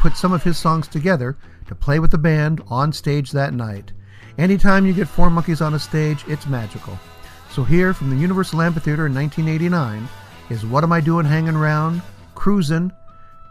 put 0.00 0.16
some 0.16 0.32
of 0.32 0.42
his 0.42 0.58
songs 0.58 0.88
together 0.88 1.36
to 1.68 1.76
play 1.76 2.00
with 2.00 2.10
the 2.10 2.18
band 2.18 2.60
on 2.66 2.92
stage 2.92 3.30
that 3.30 3.54
night. 3.54 3.92
Anytime 4.38 4.86
you 4.86 4.92
get 4.92 5.06
four 5.06 5.28
Monkees 5.28 5.64
on 5.64 5.74
a 5.74 5.78
stage, 5.78 6.24
it's 6.26 6.48
magical. 6.48 6.98
So, 7.52 7.62
here 7.62 7.94
from 7.94 8.10
the 8.10 8.16
Universal 8.16 8.60
Amphitheater 8.60 9.06
in 9.06 9.14
1989 9.14 10.08
is 10.50 10.66
What 10.66 10.82
Am 10.82 10.92
I 10.92 11.00
Doing 11.00 11.26
Hanging 11.26 11.54
Around, 11.54 12.02
Cruisin', 12.34 12.92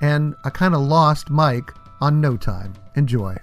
and 0.01 0.35
a 0.43 0.51
kind 0.51 0.75
of 0.75 0.81
lost 0.81 1.29
Mike 1.29 1.71
on 2.01 2.19
No 2.19 2.35
Time. 2.35 2.73
Enjoy. 2.97 3.37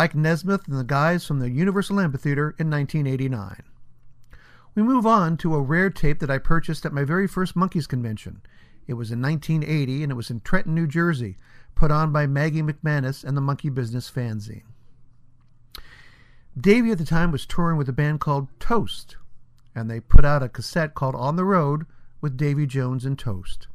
Mike 0.00 0.14
Nesmith 0.14 0.66
and 0.66 0.78
the 0.78 0.82
guys 0.82 1.26
from 1.26 1.40
the 1.40 1.50
Universal 1.50 2.00
Amphitheater 2.00 2.54
in 2.58 2.70
1989. 2.70 3.62
We 4.74 4.82
move 4.82 5.04
on 5.04 5.36
to 5.36 5.54
a 5.54 5.60
rare 5.60 5.90
tape 5.90 6.20
that 6.20 6.30
I 6.30 6.38
purchased 6.38 6.86
at 6.86 6.92
my 6.94 7.04
very 7.04 7.28
first 7.28 7.54
Monkees 7.54 7.86
convention. 7.86 8.40
It 8.86 8.94
was 8.94 9.10
in 9.10 9.20
1980 9.20 10.02
and 10.02 10.10
it 10.10 10.14
was 10.14 10.30
in 10.30 10.40
Trenton, 10.40 10.74
New 10.74 10.86
Jersey, 10.86 11.36
put 11.74 11.90
on 11.90 12.12
by 12.12 12.26
Maggie 12.26 12.62
McManus 12.62 13.22
and 13.24 13.36
the 13.36 13.42
Monkee 13.42 13.68
Business 13.68 14.10
fanzine. 14.10 14.62
Davey 16.58 16.92
at 16.92 16.96
the 16.96 17.04
time 17.04 17.30
was 17.30 17.44
touring 17.44 17.76
with 17.76 17.90
a 17.90 17.92
band 17.92 18.20
called 18.20 18.48
Toast, 18.58 19.18
and 19.74 19.90
they 19.90 20.00
put 20.00 20.24
out 20.24 20.42
a 20.42 20.48
cassette 20.48 20.94
called 20.94 21.14
On 21.14 21.36
the 21.36 21.44
Road 21.44 21.84
with 22.22 22.38
Davy 22.38 22.64
Jones 22.64 23.04
and 23.04 23.18
Toast. 23.18 23.66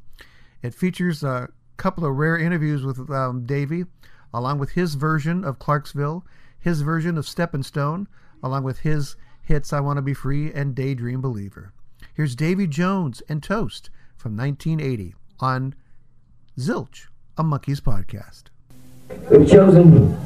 It 0.63 0.73
features 0.73 1.21
a 1.21 1.49
couple 1.77 2.03
of 2.03 2.15
rare 2.15 2.35
interviews 2.35 2.83
with 2.83 3.11
um, 3.11 3.45
Davy, 3.45 3.85
along 4.35 4.59
with 4.59 4.71
his 4.71 4.95
version 4.95 5.45
of 5.45 5.59
Clarksville, 5.59 6.25
his 6.59 6.81
version 6.81 7.17
of 7.17 7.25
Steppin' 7.25 7.63
Stone, 7.63 8.05
along 8.43 8.63
with 8.63 8.79
his 8.79 9.15
hits 9.41 9.71
I 9.71 9.79
Want 9.79 9.95
to 9.95 10.01
Be 10.01 10.13
Free 10.13 10.51
and 10.51 10.75
Daydream 10.75 11.21
Believer. 11.21 11.71
Here's 12.13 12.35
Davy 12.35 12.67
Jones 12.67 13.23
and 13.29 13.41
Toast 13.41 13.89
from 14.17 14.35
1980 14.35 15.15
on 15.39 15.73
Zilch, 16.59 17.07
a 17.37 17.43
Monkees 17.43 17.79
podcast. 17.79 18.43
We've 19.31 19.49
chosen 19.49 20.17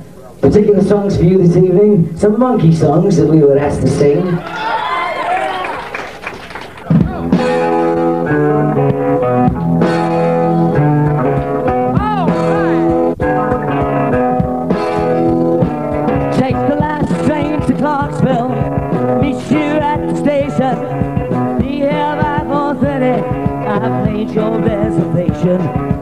particular 0.41 0.83
songs 0.83 1.15
for 1.15 1.23
you 1.23 1.37
this 1.37 1.55
evening, 1.55 2.17
some 2.17 2.39
monkey 2.39 2.73
songs 2.75 3.15
that 3.17 3.27
we 3.27 3.41
were 3.41 3.59
asked 3.59 3.81
to 3.81 3.87
sing. 3.89 4.25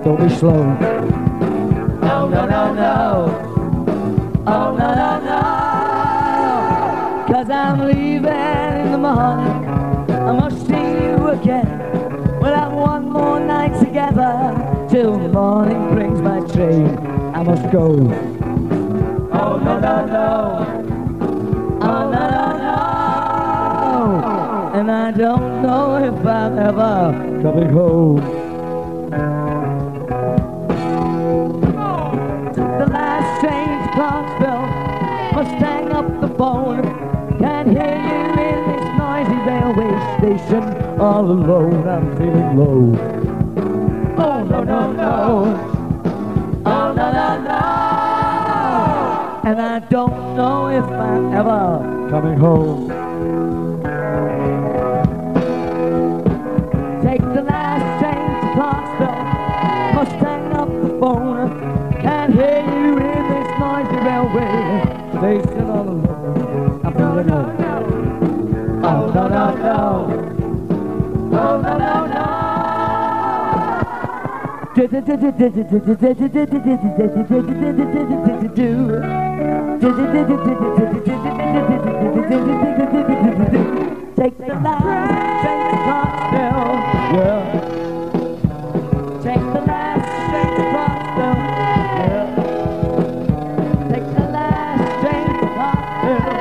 Don't 0.07 0.21
be 0.25 0.29
slow. 0.35 0.63
No, 1.99 2.29
no, 2.29 2.45
no, 2.45 2.73
no. 2.73 3.27
Oh, 4.47 4.71
no, 4.73 4.95
no, 4.95 5.19
no. 5.27 5.41
Cause 7.27 7.49
I'm 7.49 7.79
leaving 7.89 8.85
in 8.85 8.91
the 8.93 8.97
morning. 8.97 9.69
I 10.09 10.31
must 10.31 10.65
see 10.65 10.75
you 10.75 11.27
again. 11.27 11.67
We'll 12.39 12.55
have 12.55 12.71
one 12.71 13.09
more 13.09 13.41
night 13.41 13.77
together. 13.79 14.55
Till 14.89 15.19
the 15.19 15.27
morning 15.27 15.89
brings 15.93 16.21
my 16.21 16.39
train. 16.53 16.97
I 17.35 17.43
must 17.43 17.69
go. 17.69 17.87
Oh 19.33 19.57
no 19.57 19.77
no 19.77 20.05
no. 20.05 20.65
Oh 21.81 22.09
no 22.13 22.29
no 22.37 22.57
no. 22.63 22.79
And 24.73 24.89
I 24.89 25.11
don't 25.11 25.61
know 25.61 25.97
if 25.97 26.25
I'm 26.25 26.57
ever 26.57 27.11
coming 27.43 27.69
home. 27.71 28.36
Phone. 36.37 36.83
Can't 37.39 37.69
hear 37.69 37.97
you 38.09 38.23
in 38.47 38.59
this 38.69 38.85
noisy 38.97 39.39
railway 39.49 39.93
station. 40.17 40.63
All 40.99 41.25
alone, 41.25 41.87
I'm 41.87 42.15
feeling 42.17 42.57
low. 42.57 42.83
Oh 44.19 44.43
no 44.43 44.63
no 44.63 44.91
no. 44.91 45.11
Oh 46.65 46.93
no 46.93 47.11
no 47.11 47.41
no. 47.41 47.61
And 49.49 49.61
I 49.61 49.79
don't 49.89 50.35
know 50.35 50.67
if 50.69 50.85
I'm 50.85 51.33
ever 51.33 52.09
coming 52.09 52.37
home. 52.37 52.89
Take 57.01 57.21
the 57.21 57.43
last 57.43 57.85
train 57.99 58.27
to 58.41 58.47
Clarksville. 58.53 59.23
Must 59.95 60.15
hang 60.23 60.53
up 60.53 60.69
the 60.69 60.89
phone. 60.99 61.37
Can't 62.01 62.33
hear 62.33 62.61
you 62.61 62.97
in 62.97 63.23
this 63.31 63.49
noisy 63.59 63.99
railway 64.05 64.97
station 65.17 65.66
Take 74.87 75.03
the 84.37 84.53
last 84.63 84.83
train 85.43 85.59
to 85.67 85.77
Clarksville, 85.83 86.71
yeah. 87.17 87.43
Take 89.23 89.43
the 89.43 89.61
last 89.67 90.07
train 90.31 90.51
to 90.55 90.63
Clarksville, 90.71 91.41
yeah. 91.49 92.31
Take 93.91 94.07
the 94.15 94.25
last 94.31 94.87
train 95.01 95.27
to 95.39 95.47
Clarksville. 95.55 96.31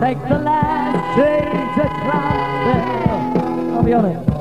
Take 0.00 0.20
the 0.28 0.38
last 0.38 1.00
train 1.16 1.50
to 1.74 1.84
Clarksville. 2.04 2.86
I'll 3.74 3.82
be 3.82 3.92
on 3.92 4.04
it. 4.04 4.33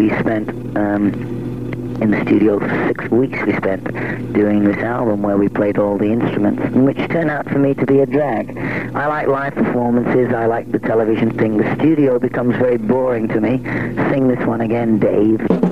We 0.00 0.08
spent 0.18 0.48
um, 0.78 1.12
in 2.00 2.10
the 2.10 2.22
studio 2.22 2.58
for 2.58 2.88
six 2.88 3.10
weeks. 3.10 3.38
We 3.44 3.54
spent 3.56 3.84
doing 4.32 4.64
this 4.64 4.78
album 4.78 5.20
where 5.22 5.36
we 5.36 5.50
played 5.50 5.76
all 5.76 5.98
the 5.98 6.10
instruments, 6.10 6.62
which 6.74 6.96
turned 7.10 7.28
out 7.28 7.46
for 7.50 7.58
me 7.58 7.74
to 7.74 7.84
be 7.84 8.00
a 8.00 8.06
drag. 8.06 8.56
I 8.94 9.06
like 9.08 9.26
live 9.26 9.54
performances. 9.54 10.32
I 10.32 10.46
like 10.46 10.72
the 10.72 10.78
television 10.78 11.36
thing. 11.36 11.58
The 11.58 11.74
studio 11.74 12.18
becomes 12.18 12.56
very 12.56 12.78
boring 12.78 13.28
to 13.28 13.42
me. 13.42 13.58
Sing 14.10 14.28
this 14.28 14.42
one 14.46 14.62
again, 14.62 14.98
Dave. 14.98 15.69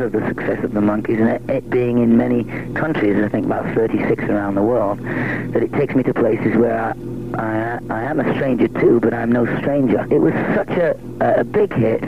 Because 0.00 0.14
of 0.14 0.22
the 0.22 0.28
success 0.28 0.64
of 0.64 0.72
the 0.72 0.80
Monkees 0.80 1.20
and 1.20 1.50
it, 1.50 1.68
being 1.68 1.98
in 1.98 2.16
many 2.16 2.44
countries, 2.72 3.22
I 3.22 3.28
think 3.28 3.44
about 3.44 3.74
36 3.74 4.24
around 4.24 4.54
the 4.54 4.62
world, 4.62 4.98
that 5.00 5.62
it 5.62 5.74
takes 5.74 5.94
me 5.94 6.02
to 6.04 6.14
places 6.14 6.56
where 6.56 6.80
I, 6.80 6.94
I, 7.34 7.80
I 7.90 8.02
am 8.04 8.18
a 8.18 8.34
stranger 8.34 8.66
too, 8.66 8.98
but 9.00 9.12
I'm 9.12 9.30
no 9.30 9.44
stranger. 9.58 10.06
It 10.10 10.20
was 10.20 10.32
such 10.54 10.70
a, 10.70 10.96
a 11.20 11.44
big 11.44 11.74
hit 11.74 12.02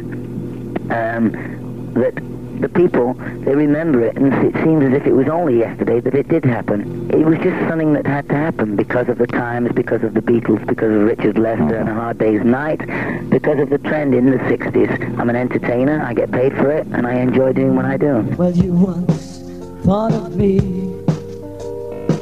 um, 0.90 1.51
people, 2.74 3.14
they 3.44 3.54
remember 3.54 4.00
it, 4.02 4.16
and 4.16 4.32
it 4.32 4.54
seems 4.64 4.84
as 4.84 4.92
if 4.92 5.06
it 5.06 5.12
was 5.12 5.28
only 5.28 5.58
yesterday 5.58 6.00
that 6.00 6.14
it 6.14 6.28
did 6.28 6.44
happen. 6.44 7.10
It 7.10 7.24
was 7.24 7.38
just 7.38 7.58
something 7.68 7.92
that 7.94 8.06
had 8.06 8.28
to 8.28 8.34
happen 8.34 8.76
because 8.76 9.08
of 9.08 9.18
the 9.18 9.26
times, 9.26 9.72
because 9.72 10.02
of 10.02 10.14
the 10.14 10.20
Beatles, 10.20 10.66
because 10.66 10.90
of 10.90 11.02
Richard 11.02 11.38
Lester 11.38 11.76
and 11.76 11.88
A 11.88 11.94
Hard 11.94 12.18
Day's 12.18 12.42
Night, 12.44 12.80
because 13.30 13.60
of 13.60 13.70
the 13.70 13.78
trend 13.78 14.14
in 14.14 14.30
the 14.30 14.38
60s. 14.38 15.18
I'm 15.18 15.30
an 15.30 15.36
entertainer, 15.36 16.02
I 16.02 16.14
get 16.14 16.30
paid 16.30 16.52
for 16.54 16.70
it, 16.70 16.86
and 16.88 17.06
I 17.06 17.14
enjoy 17.14 17.52
doing 17.52 17.76
what 17.76 17.84
I 17.84 17.96
do. 17.96 18.20
Well, 18.36 18.52
you 18.52 18.72
once 18.72 19.38
thought 19.84 20.12
of 20.12 20.36
me 20.36 20.58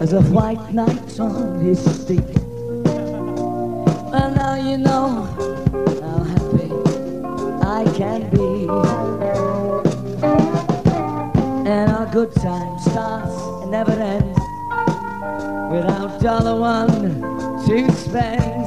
as 0.01 0.13
a 0.13 0.23
white 0.23 0.73
knight 0.73 1.21
on 1.21 1.61
his 1.61 1.79
steed. 2.03 2.25
Well, 4.13 4.35
now 4.35 4.55
you 4.55 4.79
know 4.79 5.27
how 6.01 6.25
happy 6.25 6.71
I 7.63 7.85
can 7.97 8.31
be. 8.31 9.70
Good 12.21 12.35
time 12.35 12.79
starts 12.81 13.35
and 13.63 13.71
never 13.71 13.93
ends 13.93 14.39
without 15.73 16.21
dollar 16.21 16.61
one 16.61 17.23
to 17.67 17.93
spend. 17.93 18.63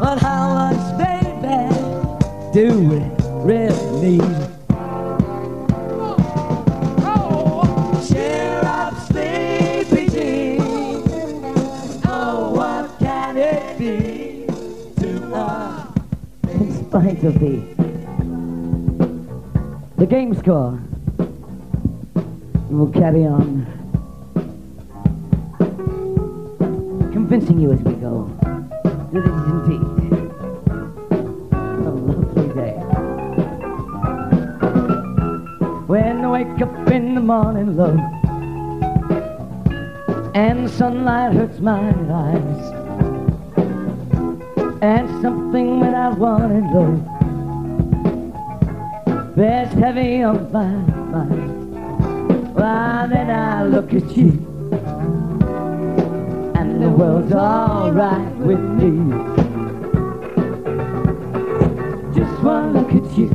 But 0.00 0.18
how 0.18 0.52
much, 0.52 0.98
baby, 0.98 1.70
do 2.52 2.66
we 2.88 2.98
really 3.44 4.00
need? 4.00 4.36
Cheer 8.08 8.60
up, 8.64 8.94
sleepy 9.06 10.08
Jean. 10.08 10.60
Oh, 12.04 12.50
what 12.52 12.98
can 12.98 13.36
it 13.36 13.78
be 13.78 14.46
to 15.00 15.34
us? 15.36 15.86
In 16.50 16.84
spite 16.84 17.22
of 17.22 17.38
the 17.38 17.62
the 19.98 20.06
game 20.06 20.34
score, 20.34 20.80
we 22.72 22.78
will 22.78 22.90
carry 22.90 23.26
on, 23.26 23.66
convincing 27.12 27.60
you 27.60 27.70
as 27.70 27.80
we 27.80 27.92
go 27.96 28.24
that 29.12 29.18
it 29.18 29.26
is 29.26 29.46
indeed 29.52 29.82
a 31.52 31.90
lovely 31.90 32.48
day. 32.54 32.76
When 35.86 36.24
I 36.24 36.28
wake 36.30 36.62
up 36.62 36.90
in 36.90 37.14
the 37.14 37.20
morning, 37.20 37.76
love, 37.76 38.00
and 40.34 40.70
sunlight 40.70 41.34
hurts 41.34 41.60
my 41.60 41.90
eyes, 41.90 42.72
and 44.80 45.10
something 45.20 45.80
that 45.80 45.94
I 45.94 46.08
wanted, 46.08 46.64
love, 46.72 47.04
bears 49.36 49.72
heavy 49.74 50.22
on 50.22 50.50
my 50.50 50.70
mind. 50.70 51.51
Well, 52.62 53.08
then 53.08 53.28
I 53.28 53.64
look 53.64 53.92
at 53.92 54.16
you, 54.16 54.30
and 56.54 56.80
the 56.80 56.88
world's 56.88 57.32
alright 57.32 58.36
with 58.36 58.60
me. 58.60 58.92
Just 62.14 62.40
one 62.40 62.72
look 62.72 62.92
at 62.92 63.18
you 63.18 63.30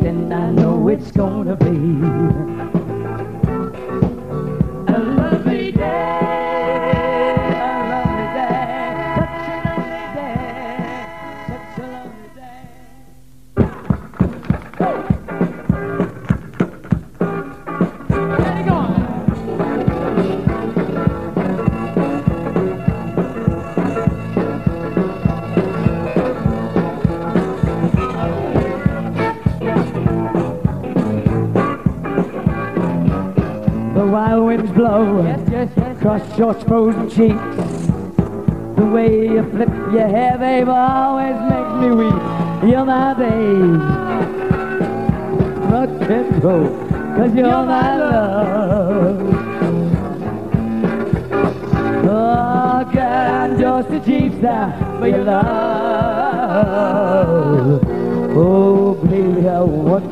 then 0.00 0.32
I 0.32 0.52
know 0.52 0.86
it's 0.86 1.10
gonna 1.10 1.56
be 1.56 2.71
wild 34.12 34.44
winds 34.44 34.70
blow 34.72 35.24
yes, 35.24 35.40
yes, 35.50 35.70
yes, 35.74 35.96
across 35.96 36.38
your 36.38 36.52
frozen 36.52 37.08
cheeks. 37.08 37.56
The 38.76 38.84
way 38.92 39.24
you 39.26 39.42
flip 39.50 39.70
your 39.90 40.06
hair, 40.06 40.36
babe, 40.36 40.68
always 40.68 41.34
makes 41.48 41.74
me 41.80 41.90
weep. 42.00 42.22
You're 42.70 42.84
my 42.84 43.14
babe. 43.14 43.80
Rock 45.72 46.10
and 46.10 46.44
roll, 46.44 46.68
cause 47.16 47.34
you're, 47.34 47.46
you're 47.46 47.64
my 47.64 47.96
love. 47.96 49.20
Oh, 52.04 52.84
girl, 52.92 53.30
I'm 53.40 53.58
just 53.58 53.90
a 53.90 54.00
cheap 54.04 54.34
star 54.40 54.98
for 54.98 55.08
your 55.08 55.24
love. 55.24 56.52
Oh, 58.36 58.94
baby, 59.06 59.48
I 59.48 59.60
want 59.62 60.11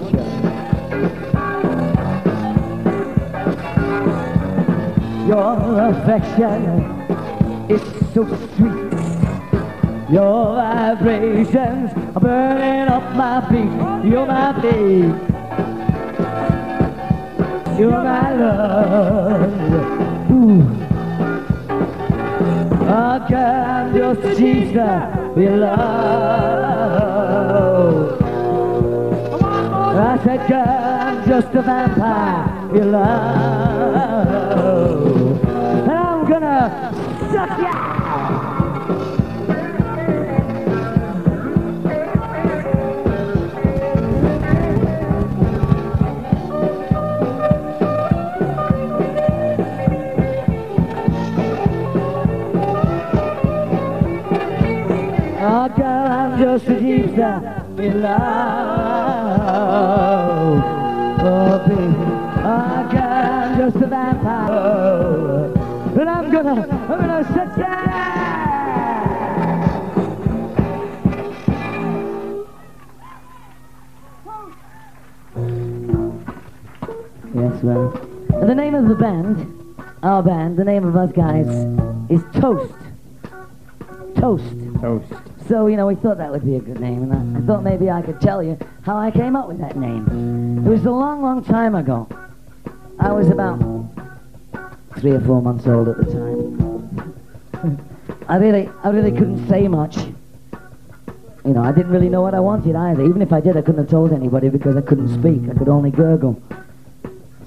Your 5.30 5.78
affection 5.90 6.60
is 7.70 7.82
so 8.12 8.22
sweet. 8.56 8.90
Your 10.10 10.56
vibrations 10.56 11.92
are 12.16 12.20
burning 12.20 12.88
up 12.88 13.14
my 13.14 13.40
feet. 13.48 13.70
You're 14.10 14.26
my 14.26 14.50
babe. 14.60 15.14
You're 17.78 18.02
my 18.02 18.34
love. 18.34 19.52
Ooh. 20.32 20.66
Oh, 22.90 23.18
girl, 23.28 23.54
I'm 23.70 23.94
just 23.94 24.22
for 25.32 25.40
your 25.40 25.58
love. 25.58 26.50
I 29.96 30.18
said, 30.24 30.48
girl, 30.48 30.66
I'm 30.66 31.24
just 31.28 31.54
a 31.54 31.62
vampire 31.62 32.68
for 32.68 32.76
your 32.76 32.86
Just 56.60 56.72
a 56.72 56.74
gypsy 56.74 57.78
in 57.78 58.02
love. 58.02 58.20
Oh, 61.22 61.58
baby, 61.66 61.94
oh, 62.44 62.90
I'm 62.92 63.58
just 63.58 63.76
a 63.76 63.86
vampire. 63.86 65.52
And 65.98 66.10
I'm 66.10 66.30
gonna, 66.30 66.60
I'm 66.60 66.98
gonna 67.00 67.24
set 67.32 67.58
ya. 67.58 67.70
Yes, 77.34 77.62
well, 77.62 77.96
and 78.34 78.48
the 78.50 78.54
name 78.54 78.74
of 78.74 78.86
the 78.88 78.94
band, 78.96 79.46
our 80.02 80.22
band, 80.22 80.58
the 80.58 80.64
name 80.64 80.84
of 80.84 80.94
us 80.94 81.10
guys, 81.12 81.46
is 82.10 82.22
Toast. 82.38 82.74
Toast. 84.16 84.44
Toast. 84.82 85.29
So, 85.50 85.66
you 85.66 85.76
know, 85.76 85.88
we 85.88 85.96
thought 85.96 86.18
that 86.18 86.30
would 86.30 86.44
be 86.44 86.54
a 86.54 86.60
good 86.60 86.78
name, 86.78 87.02
and 87.02 87.12
I, 87.12 87.40
I 87.40 87.44
thought 87.44 87.64
maybe 87.64 87.90
I 87.90 88.02
could 88.02 88.20
tell 88.20 88.40
you 88.40 88.56
how 88.82 88.96
I 88.96 89.10
came 89.10 89.34
up 89.34 89.48
with 89.48 89.58
that 89.58 89.76
name. 89.76 90.64
It 90.64 90.70
was 90.70 90.84
a 90.84 90.92
long, 90.92 91.22
long 91.22 91.42
time 91.42 91.74
ago. 91.74 92.08
I 93.00 93.10
was 93.10 93.26
about 93.26 93.58
three 94.98 95.10
or 95.10 95.20
four 95.22 95.42
months 95.42 95.66
old 95.66 95.88
at 95.88 95.96
the 95.96 96.04
time. 96.04 97.84
I 98.28 98.36
really, 98.36 98.70
I 98.84 98.90
really 98.90 99.10
couldn't 99.10 99.48
say 99.48 99.66
much. 99.66 99.96
You 99.96 101.52
know, 101.52 101.64
I 101.64 101.72
didn't 101.72 101.90
really 101.90 102.08
know 102.08 102.22
what 102.22 102.34
I 102.34 102.40
wanted 102.40 102.76
either. 102.76 103.02
Even 103.02 103.20
if 103.20 103.32
I 103.32 103.40
did, 103.40 103.56
I 103.56 103.62
couldn't 103.62 103.80
have 103.80 103.90
told 103.90 104.12
anybody 104.12 104.50
because 104.50 104.76
I 104.76 104.82
couldn't 104.82 105.20
speak. 105.20 105.50
I 105.50 105.58
could 105.58 105.68
only 105.68 105.90
gurgle. 105.90 106.40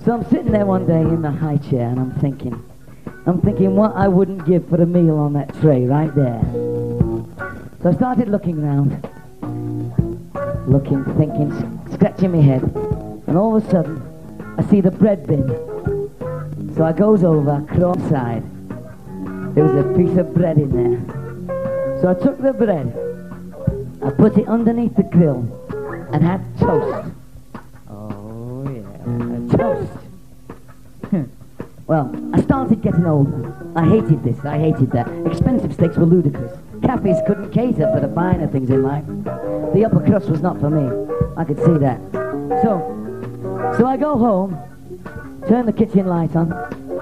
So 0.03 0.11
I'm 0.11 0.29
sitting 0.29 0.51
there 0.51 0.65
one 0.65 0.85
day 0.85 0.99
in 0.99 1.21
the 1.21 1.31
high 1.31 1.55
chair, 1.55 1.87
and 1.87 2.01
I'm 2.01 2.11
thinking, 2.19 2.61
I'm 3.25 3.39
thinking 3.39 3.77
what 3.77 3.95
I 3.95 4.09
wouldn't 4.09 4.45
give 4.45 4.67
for 4.67 4.81
a 4.81 4.85
meal 4.85 5.17
on 5.17 5.31
that 5.33 5.57
tray 5.61 5.85
right 5.85 6.13
there. 6.13 6.72
So 7.84 7.89
I 7.89 7.93
started 7.95 8.29
looking 8.29 8.63
around, 8.63 8.91
looking, 10.69 11.03
thinking, 11.17 11.51
scratching 11.91 12.31
my 12.31 12.38
head, 12.38 12.63
and 12.63 13.38
all 13.38 13.57
of 13.57 13.65
a 13.65 13.69
sudden, 13.69 14.01
I 14.57 14.63
see 14.69 14.79
the 14.79 14.89
bread 14.89 15.27
bin. 15.27 15.45
So 16.75 16.86
I 16.86 16.93
goes 16.93 17.25
over, 17.25 17.61
crawl 17.67 17.99
side. 18.09 18.41
There 19.53 19.65
was 19.65 19.75
a 19.75 19.84
piece 19.97 20.17
of 20.17 20.34
bread 20.34 20.59
in 20.59 20.71
there. 20.71 21.99
So 21.99 22.07
I 22.07 22.13
took 22.13 22.39
the 22.41 22.53
bread, 22.53 22.88
I 24.01 24.11
put 24.11 24.38
it 24.38 24.47
underneath 24.47 24.95
the 24.95 25.03
grill, 25.03 25.45
and 26.13 26.23
had 26.23 26.41
toast. 26.57 27.11
Oh 27.89 28.63
yeah, 28.71 29.57
toast. 29.57 29.91
Well, 31.86 32.15
I 32.34 32.41
started 32.41 32.81
getting 32.81 33.05
older. 33.05 33.53
I 33.75 33.86
hated 33.89 34.23
this, 34.23 34.39
I 34.45 34.57
hated 34.57 34.91
that. 34.91 35.09
Expensive 35.27 35.73
steaks 35.73 35.97
were 35.97 36.05
ludicrous. 36.05 36.57
Cafes 36.84 37.17
couldn't 37.25 37.51
cater 37.51 37.89
for 37.93 37.99
the 37.99 38.13
finer 38.13 38.47
things 38.47 38.69
in 38.69 38.84
life. 38.84 39.05
The 39.73 39.86
upper 39.86 40.05
crust 40.05 40.29
was 40.29 40.41
not 40.41 40.59
for 40.59 40.69
me. 40.69 40.86
I 41.38 41.45
could 41.45 41.57
see 41.57 41.77
that. 41.77 41.99
So, 42.61 43.73
so 43.77 43.86
I 43.88 43.97
go 43.97 44.17
home, 44.17 44.57
turn 45.47 45.65
the 45.65 45.73
kitchen 45.73 46.07
light 46.07 46.36
on, 46.36 46.51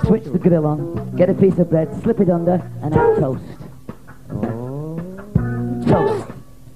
switch 0.06 0.26
the 0.26 0.38
grill 0.38 0.66
on, 0.68 1.16
get 1.16 1.30
a 1.30 1.34
piece 1.34 1.58
of 1.58 1.70
bread, 1.70 1.90
slip 2.04 2.20
it 2.20 2.30
under, 2.30 2.62
and 2.84 2.94
have 2.94 3.18
toast. 3.18 3.44
Oh. 4.30 5.84
Toast. 5.88 6.31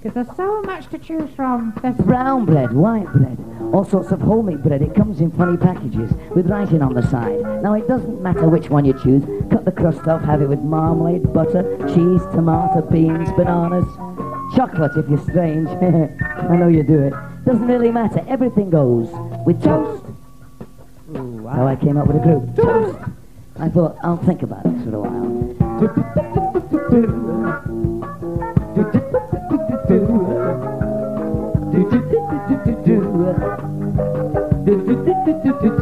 Because 0.06 0.28
there's 0.28 0.38
so 0.38 0.62
much 0.62 0.88
to 0.91 0.99
choose 0.99 1.32
from. 1.36 1.74
There's 1.82 1.97
Brown 1.97 2.45
bread, 2.45 2.74
white 2.74 3.12
bread, 3.12 3.39
all 3.74 3.84
sorts 3.84 4.12
of 4.12 4.20
wholemeal 4.20 4.62
bread. 4.62 4.84
It 4.84 4.93
comes 4.93 5.20
in 5.20 5.32
funny 5.32 5.58
packages 5.58 6.12
with 6.36 6.47
writing 6.47 6.84
on 6.84 6.93
the 6.93 7.01
side. 7.10 7.41
Now 7.64 7.74
it 7.74 7.88
doesn't 7.88 8.22
matter 8.22 8.47
which 8.47 8.70
one 8.70 8.86
you 8.86 8.93
choose. 8.93 9.24
Cut 9.49 9.66
the 9.66 9.72
crust 9.72 10.08
off, 10.08 10.22
have 10.22 10.43
it 10.43 10.47
with 10.47 10.60
marmalade, 10.60 11.34
butter, 11.34 11.64
cheese, 11.88 12.22
tomato, 12.36 12.84
beans, 12.84 13.32
bananas, 13.32 13.84
chocolate 14.56 14.91
if 14.95 15.10
you're 15.10 15.18
strange. 15.24 15.68
I 16.22 16.56
know 16.56 16.68
you 16.68 16.84
do 16.84 17.01
it. 17.01 17.14
Doesn't 17.43 17.66
really 17.66 17.89
matter. 17.89 18.24
Everything 18.28 18.70
goes 18.70 19.10
with 19.43 19.64
toast. 19.64 20.06
How 21.51 21.66
I 21.66 21.76
came 21.78 21.97
up 21.97 22.06
with 22.06 22.18
a 22.18 22.20
group. 22.20 22.56
Toast. 22.56 22.99
I 23.58 23.70
thought 23.70 23.97
I'll 24.03 24.18
think 24.18 24.43
about 24.43 24.66
this 24.66 24.84
for 24.84 24.97
a 24.97 24.99
while. 24.99 25.36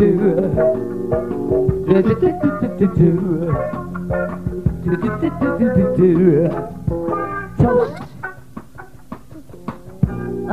I 0.03 0.05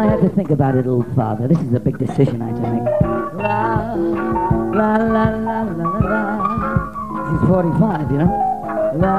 had 0.05 0.21
to 0.21 0.29
think 0.37 0.51
about 0.51 0.77
it 0.77 0.87
a 0.87 0.93
little 0.93 1.15
farther. 1.17 1.49
This 1.49 1.59
is 1.59 1.75
a 1.75 1.81
big 1.81 1.99
decision 1.99 2.41
I 2.41 2.47
had 2.47 2.57
to 2.57 2.63
make. 2.63 2.85
La, 3.35 3.95
la, 4.71 4.95
la, 4.95 5.27
la, 5.35 5.63
la, 5.63 5.99
la, 5.99 7.35
is 7.35 7.49
45, 7.49 8.11
you 8.13 8.19
know? 8.19 8.31
La, 8.95 9.15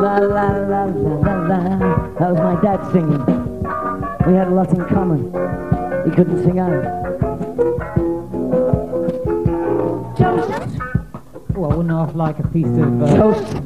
la, 0.00 0.18
la, 0.18 0.48
la, 0.48 0.84
la, 0.84 0.84
la, 0.84 1.34
la. 1.46 1.78
That 2.18 2.28
was 2.32 2.40
my 2.40 2.60
dad 2.60 2.80
singing. 2.90 3.24
We 4.26 4.34
had 4.34 4.48
a 4.48 4.50
lot 4.50 4.70
in 4.70 4.84
common. 4.86 5.26
He 6.06 6.10
couldn't 6.10 6.42
sing 6.42 6.58
either. 6.58 7.13
I 11.62 11.68
wouldn't 11.68 11.90
half 11.90 12.14
like 12.14 12.38
a 12.40 12.48
piece 12.48 12.66
of 12.66 13.02
uh, 13.02 13.16
Toast. 13.16 13.56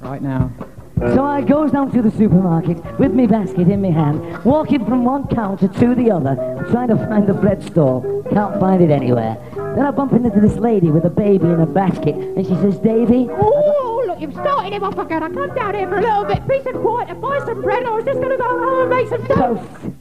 right 0.00 0.20
now. 0.22 0.50
So 0.98 1.24
I 1.24 1.40
goes 1.40 1.72
down 1.72 1.90
to 1.92 2.02
the 2.02 2.10
supermarket 2.12 2.78
with 2.98 3.12
me 3.12 3.26
basket 3.26 3.66
in 3.68 3.82
my 3.82 3.90
hand, 3.90 4.44
walking 4.44 4.84
from 4.84 5.04
one 5.04 5.26
counter 5.26 5.66
to 5.66 5.94
the 5.96 6.10
other, 6.12 6.36
trying 6.70 6.88
to 6.88 6.96
find 6.96 7.26
the 7.26 7.34
bread 7.34 7.62
stall. 7.64 8.22
Can't 8.30 8.60
find 8.60 8.80
it 8.82 8.90
anywhere. 8.90 9.36
Then 9.74 9.84
I 9.84 9.90
bump 9.90 10.12
into 10.12 10.28
this 10.38 10.54
lady 10.56 10.90
with 10.90 11.04
a 11.04 11.10
baby 11.10 11.46
in 11.46 11.60
a 11.60 11.66
basket, 11.66 12.14
and 12.14 12.46
she 12.46 12.54
says, 12.56 12.78
Davy, 12.78 13.26
Oh, 13.30 14.04
look, 14.06 14.20
you've 14.20 14.34
started 14.34 14.72
him 14.72 14.84
off 14.84 14.96
again. 14.98 15.22
I 15.24 15.30
come 15.30 15.52
down 15.54 15.74
here 15.74 15.88
for 15.88 15.96
a 15.98 16.02
little 16.02 16.24
bit, 16.24 16.46
peace 16.46 16.66
and 16.66 16.80
quiet, 16.80 17.08
and 17.10 17.20
buy 17.20 17.38
some 17.46 17.62
bread. 17.62 17.82
Or 17.84 17.88
I 17.88 17.94
was 17.96 18.04
just 18.04 18.20
going 18.20 18.30
to 18.30 18.36
go 18.36 18.48
home 18.48 18.80
and 18.80 18.90
make 18.90 19.08
some 19.08 19.26
toast. 19.26 19.96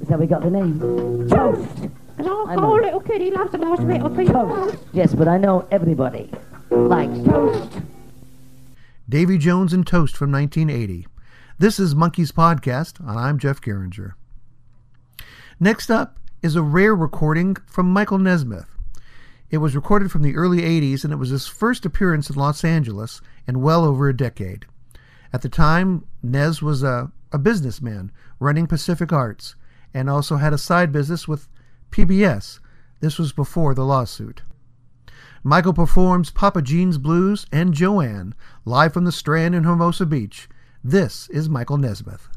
That's 0.00 0.10
how 0.10 0.16
we 0.16 0.26
got 0.26 0.42
the 0.42 0.50
name. 0.50 1.28
Toast 1.30 1.83
little 2.24 3.00
kitty 3.00 3.30
loves 3.30 3.52
toast. 3.52 4.78
Yes, 4.92 5.14
but 5.14 5.28
I 5.28 5.38
know 5.38 5.66
everybody 5.70 6.30
likes 6.70 7.18
toast. 7.24 7.78
Davy 9.08 9.38
Jones 9.38 9.72
and 9.72 9.86
Toast 9.86 10.16
from 10.16 10.32
1980. 10.32 11.06
This 11.58 11.78
is 11.78 11.94
Monkees 11.94 12.32
Podcast, 12.32 12.98
and 13.00 13.18
I'm 13.18 13.38
Jeff 13.38 13.60
Geringer. 13.60 14.14
Next 15.60 15.90
up 15.90 16.18
is 16.42 16.56
a 16.56 16.62
rare 16.62 16.94
recording 16.94 17.56
from 17.66 17.92
Michael 17.92 18.18
Nesmith. 18.18 18.70
It 19.50 19.58
was 19.58 19.76
recorded 19.76 20.10
from 20.10 20.22
the 20.22 20.34
early 20.34 20.62
80s, 20.62 21.04
and 21.04 21.12
it 21.12 21.16
was 21.16 21.30
his 21.30 21.46
first 21.46 21.84
appearance 21.84 22.28
in 22.30 22.36
Los 22.36 22.64
Angeles 22.64 23.20
in 23.46 23.60
well 23.60 23.84
over 23.84 24.08
a 24.08 24.16
decade. 24.16 24.66
At 25.32 25.42
the 25.42 25.48
time, 25.48 26.06
Nez 26.22 26.62
was 26.62 26.82
a, 26.82 27.12
a 27.30 27.38
businessman 27.38 28.10
running 28.40 28.66
Pacific 28.66 29.12
Arts 29.12 29.54
and 29.92 30.10
also 30.10 30.36
had 30.36 30.52
a 30.52 30.58
side 30.58 30.90
business 30.90 31.28
with 31.28 31.48
PBS. 31.94 32.58
This 32.98 33.20
was 33.20 33.32
before 33.32 33.72
the 33.72 33.84
lawsuit. 33.84 34.42
Michael 35.44 35.72
performs 35.72 36.28
Papa 36.28 36.60
Gene's 36.60 36.98
Blues 36.98 37.46
and 37.52 37.72
Joanne 37.72 38.34
live 38.64 38.92
from 38.92 39.04
the 39.04 39.12
Strand 39.12 39.54
in 39.54 39.62
Hermosa 39.62 40.04
Beach. 40.04 40.48
This 40.82 41.28
is 41.28 41.48
Michael 41.48 41.76
Nesmith. 41.76 42.28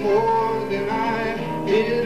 more 0.00 0.58
than 0.68 0.88
I 0.88 1.64
did. 1.66 1.99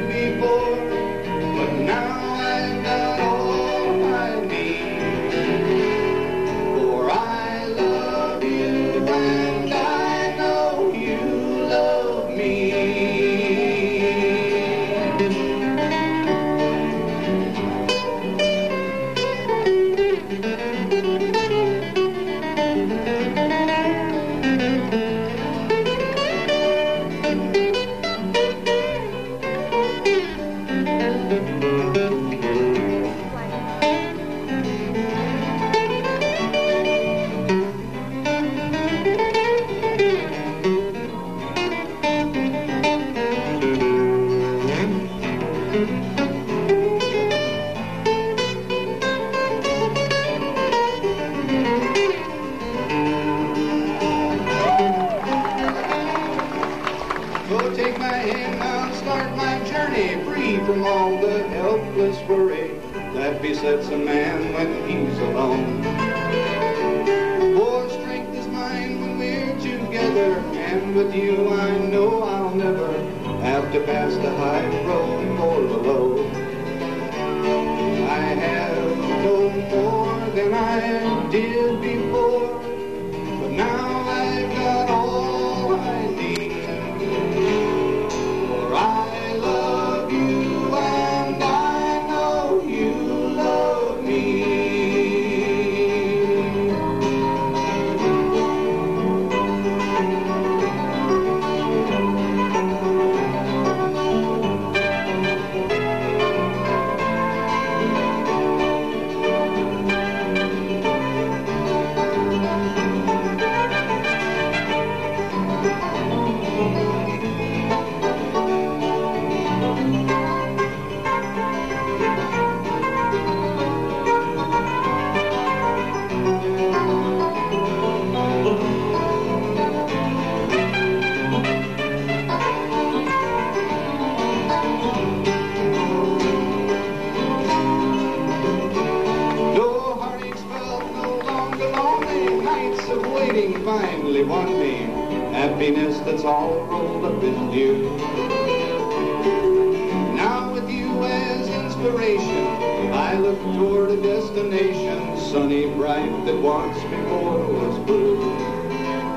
Now 150.17 150.53
with 150.53 150.71
you 150.71 151.05
as 151.05 151.49
inspiration, 151.49 152.47
I 152.95 153.19
look 153.19 153.39
toward 153.43 153.91
a 153.91 154.01
destination 154.01 155.19
sunny, 155.19 155.67
bright, 155.75 156.25
that 156.25 156.41
once 156.41 156.83
before 156.85 157.47
was 157.47 157.79
blue. 157.81 158.23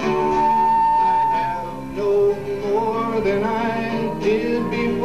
I 0.01 1.15
have 1.31 1.95
no 1.95 2.35
more 2.67 3.21
than 3.21 3.45
I 3.45 4.19
did 4.19 4.69
before. 4.69 4.96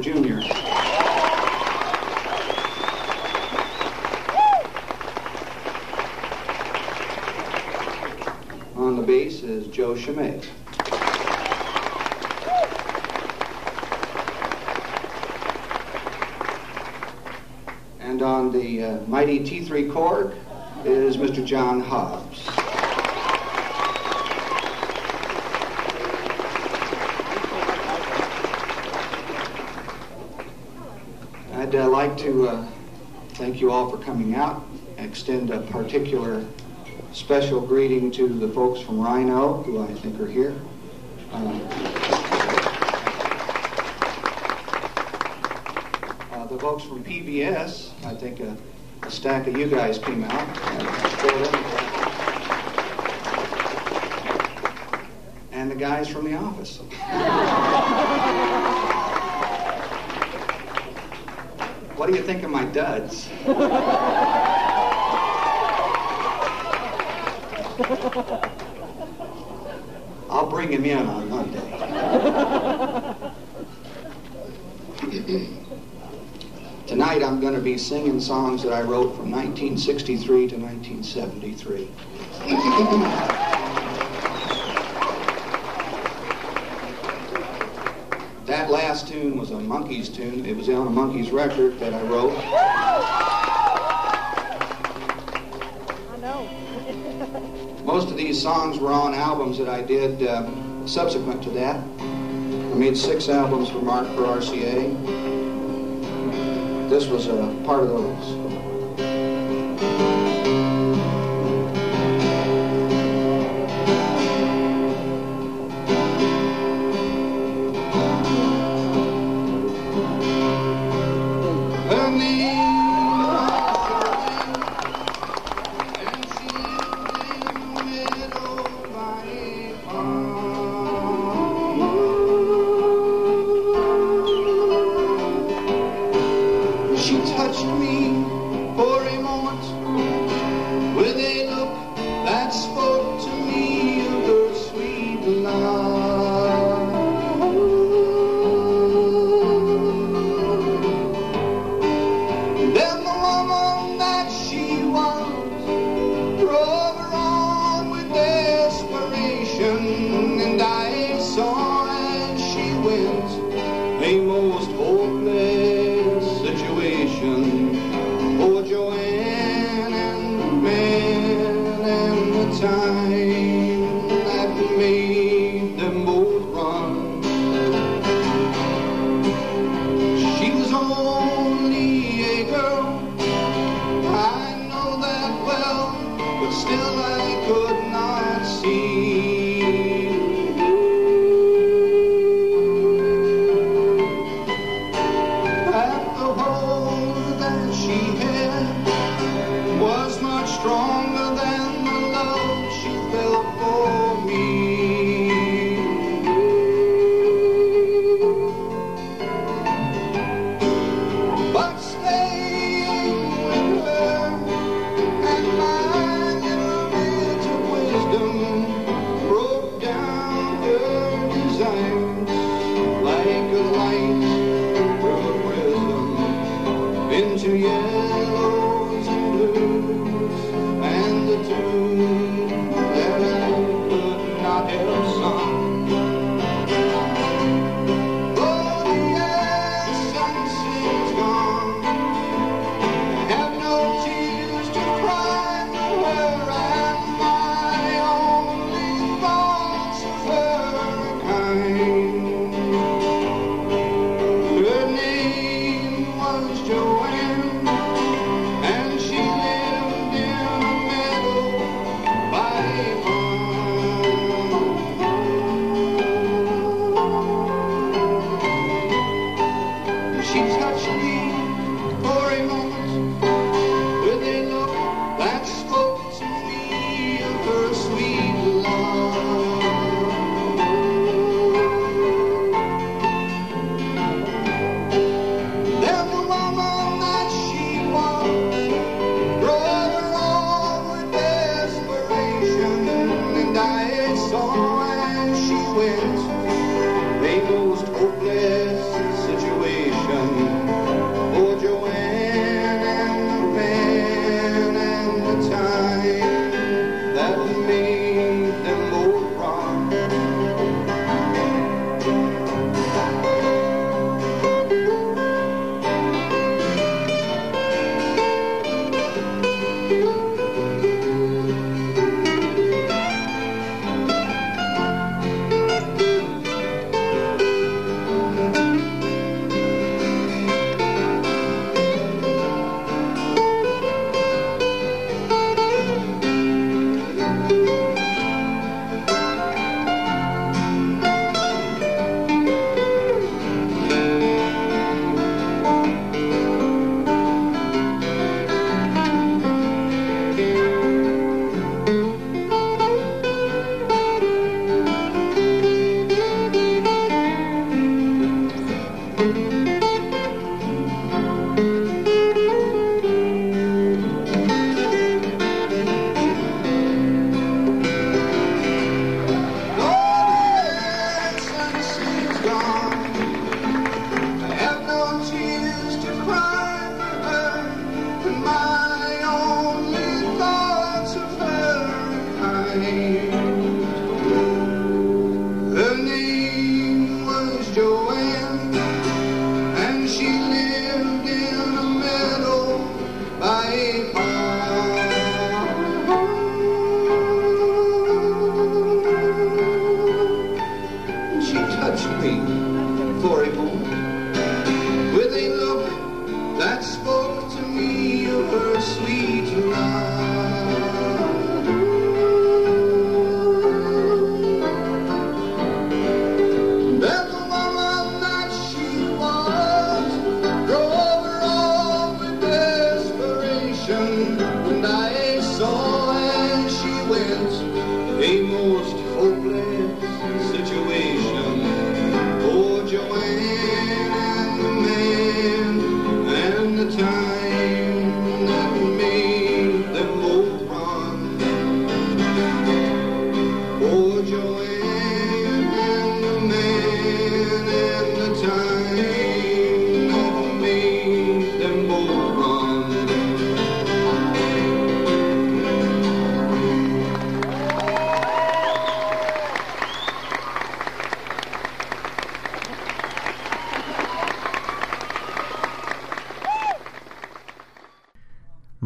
Jr. 0.00 0.40
On 8.76 8.96
the 8.96 9.02
bass 9.04 9.42
is 9.42 9.66
Joe 9.66 9.94
Chemay. 9.94 10.44
And 18.00 18.22
on 18.22 18.52
the 18.52 18.84
uh, 18.84 19.00
mighty 19.08 19.40
T3 19.40 19.92
chord 19.92 20.36
is 20.84 21.16
Mr. 21.16 21.44
John 21.44 21.80
Hobbs. 21.80 22.48
I'd 31.68 31.74
uh, 31.74 31.87
like 31.98 32.16
to 32.16 32.46
uh, 32.46 32.64
thank 33.30 33.60
you 33.60 33.72
all 33.72 33.90
for 33.90 33.98
coming 33.98 34.36
out, 34.36 34.64
extend 34.98 35.50
a 35.50 35.62
particular 35.62 36.44
special 37.12 37.60
greeting 37.60 38.08
to 38.08 38.28
the 38.28 38.48
folks 38.50 38.80
from 38.80 39.00
Rhino, 39.00 39.64
who 39.64 39.82
I 39.82 39.92
think 39.94 40.20
are 40.20 40.28
here. 40.28 40.54
Uh, 41.32 41.38
uh, 46.30 46.46
the 46.46 46.58
folks 46.60 46.84
from 46.84 47.02
PBS, 47.02 47.90
I 48.04 48.14
think 48.14 48.38
a, 48.38 48.56
a 49.02 49.10
stack 49.10 49.48
of 49.48 49.58
you 49.58 49.66
guys 49.66 49.98
came 49.98 50.22
out. 50.22 50.48
And 55.50 55.68
the 55.68 55.74
guys 55.74 56.06
from 56.06 56.26
the 56.26 56.36
office. 56.36 56.78
What 61.98 62.08
do 62.08 62.16
you 62.16 62.22
think 62.22 62.42
of 62.44 62.50
my 62.50 62.64
duds? 62.66 63.28
I'll 70.30 70.48
bring 70.48 70.70
him 70.70 70.84
in 70.84 71.08
on 71.08 71.28
Monday. 71.28 71.58
Tonight 76.86 77.24
I'm 77.24 77.40
going 77.40 77.54
to 77.54 77.60
be 77.60 77.76
singing 77.76 78.20
songs 78.20 78.62
that 78.62 78.72
I 78.72 78.82
wrote 78.82 79.16
from 79.16 79.32
1963 79.32 80.48
to 80.50 80.56
1973. 80.56 81.90
that 88.46 88.70
last 88.70 89.08
tune 89.08 89.36
was 89.36 89.50
a 89.50 89.57
Monkees 89.68 90.08
tune. 90.12 90.46
It 90.46 90.56
was 90.56 90.70
on 90.70 90.86
a 90.86 90.90
Monkees 90.90 91.30
record 91.30 91.78
that 91.78 91.92
I 91.92 92.00
wrote. 92.04 92.32
I 96.08 96.16
know. 96.22 96.48
Most 97.84 98.08
of 98.08 98.16
these 98.16 98.40
songs 98.40 98.78
were 98.78 98.90
on 98.90 99.12
albums 99.12 99.58
that 99.58 99.68
I 99.68 99.82
did 99.82 100.22
uh, 100.22 100.48
subsequent 100.86 101.42
to 101.42 101.50
that. 101.50 101.76
I 101.76 102.74
made 102.74 102.96
six 102.96 103.28
albums 103.28 103.68
for 103.68 103.82
Mark 103.82 104.06
for 104.14 104.22
RCA. 104.22 104.88
This 106.88 107.06
was 107.06 107.26
a 107.26 107.54
part 107.66 107.82
of 107.82 107.90
those. 107.90 108.37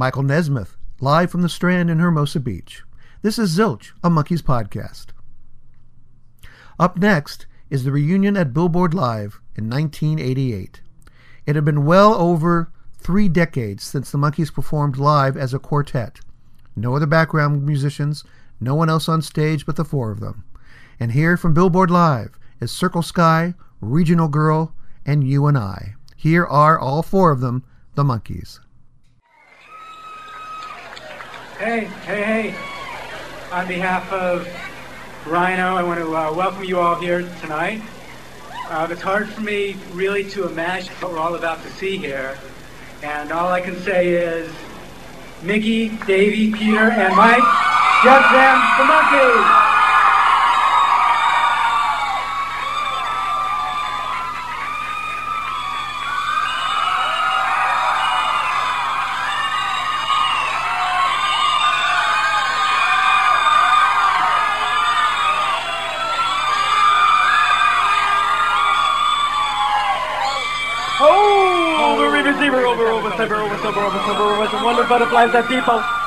Michael 0.02 0.24
Nesmith, 0.24 0.76
live 0.98 1.30
from 1.30 1.42
the 1.42 1.48
Strand 1.48 1.88
in 1.88 2.00
Hermosa 2.00 2.40
Beach. 2.40 2.82
This 3.22 3.38
is 3.38 3.56
Zilch, 3.56 3.92
a 4.02 4.10
Monkees 4.10 4.42
podcast. 4.42 5.10
Up 6.76 6.98
next 6.98 7.46
is 7.70 7.84
the 7.84 7.92
reunion 7.92 8.36
at 8.36 8.52
Billboard 8.52 8.94
Live 8.94 9.40
in 9.54 9.70
1988. 9.70 10.80
It 11.46 11.54
had 11.54 11.64
been 11.64 11.84
well 11.84 12.14
over 12.14 12.72
three 12.98 13.28
decades 13.28 13.84
since 13.84 14.10
the 14.10 14.18
Monkees 14.18 14.52
performed 14.52 14.96
live 14.96 15.36
as 15.36 15.54
a 15.54 15.60
quartet. 15.60 16.18
No 16.74 16.96
other 16.96 17.06
background 17.06 17.64
musicians, 17.64 18.24
no 18.58 18.74
one 18.74 18.90
else 18.90 19.08
on 19.08 19.22
stage 19.22 19.64
but 19.64 19.76
the 19.76 19.84
four 19.84 20.10
of 20.10 20.18
them. 20.18 20.42
And 20.98 21.12
here 21.12 21.36
from 21.36 21.54
Billboard 21.54 21.92
Live 21.92 22.40
is 22.60 22.72
Circle 22.72 23.02
Sky, 23.02 23.54
Regional 23.80 24.26
Girl, 24.26 24.74
and 25.06 25.22
You 25.22 25.46
and 25.46 25.56
I. 25.56 25.94
Here 26.16 26.44
are 26.44 26.76
all 26.76 27.04
four 27.04 27.30
of 27.30 27.38
them, 27.38 27.62
the 27.94 28.02
Monkees. 28.02 28.58
Hey, 31.62 31.84
hey, 32.06 32.22
hey. 32.24 32.54
On 33.52 33.68
behalf 33.68 34.12
of 34.12 34.48
Rhino, 35.24 35.76
I 35.76 35.84
want 35.84 36.00
to 36.00 36.08
uh, 36.08 36.32
welcome 36.32 36.64
you 36.64 36.80
all 36.80 36.96
here 36.96 37.22
tonight. 37.40 37.80
Uh, 38.68 38.88
it's 38.90 39.00
hard 39.00 39.28
for 39.28 39.42
me 39.42 39.76
really 39.92 40.24
to 40.30 40.48
imagine 40.48 40.92
what 40.94 41.12
we're 41.12 41.20
all 41.20 41.36
about 41.36 41.62
to 41.62 41.70
see 41.70 41.96
here. 41.96 42.36
And 43.04 43.30
all 43.30 43.52
I 43.52 43.60
can 43.60 43.80
say 43.82 44.08
is 44.08 44.52
Mickey, 45.44 45.90
Davey, 46.04 46.50
Peter, 46.50 46.90
and 46.90 47.14
Mike, 47.14 47.44
just 48.02 48.32
them, 48.32 48.58
the 48.78 48.84
Monkees! 48.92 49.71
Butterflies 74.92 75.32
that 75.32 75.48
people. 75.48 76.01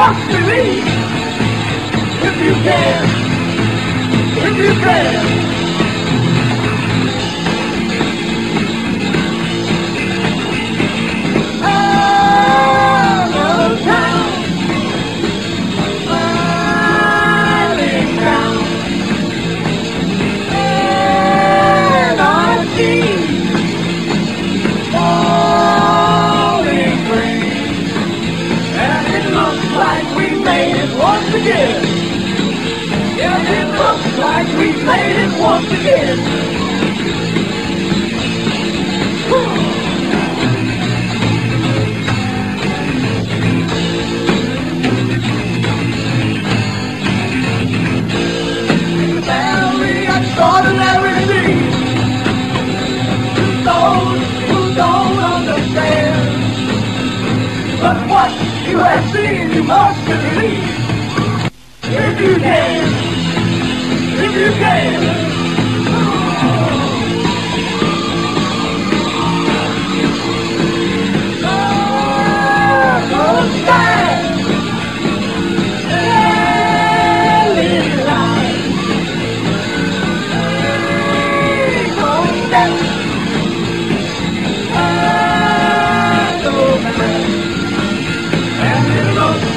You 0.00 0.06
must 0.06 0.28
believe. 0.28 0.84
If 2.22 2.36
you 2.42 2.54
can, 2.54 3.32
if 4.26 4.56
you 4.58 4.80
can. 4.80 5.59
Made 34.90 35.16
it 35.24 35.32
once 35.40 35.66
again. 35.66 36.18
To 53.36 53.44
those 53.68 54.28
who 54.48 54.74
don't 54.74 55.18
understand. 55.18 56.20
But 57.80 57.98
what 58.08 58.30
you 58.68 58.78
have 58.78 59.04
seen, 59.12 59.50
you 59.52 59.62
must 59.62 60.00
believe. 60.06 60.80
If 61.82 62.20
you 62.20 62.36
can, 62.36 62.99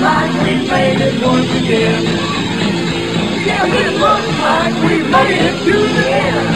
like 0.03 0.33
we 0.43 0.55
made 0.67 1.01
it 1.01 1.23
once 1.23 1.51
again. 1.55 2.03
Like 4.03 4.22
we 4.85 5.03
made 5.03 5.41
it 5.41 5.65
to 5.65 5.71
the 5.93 6.07
end. 6.11 6.52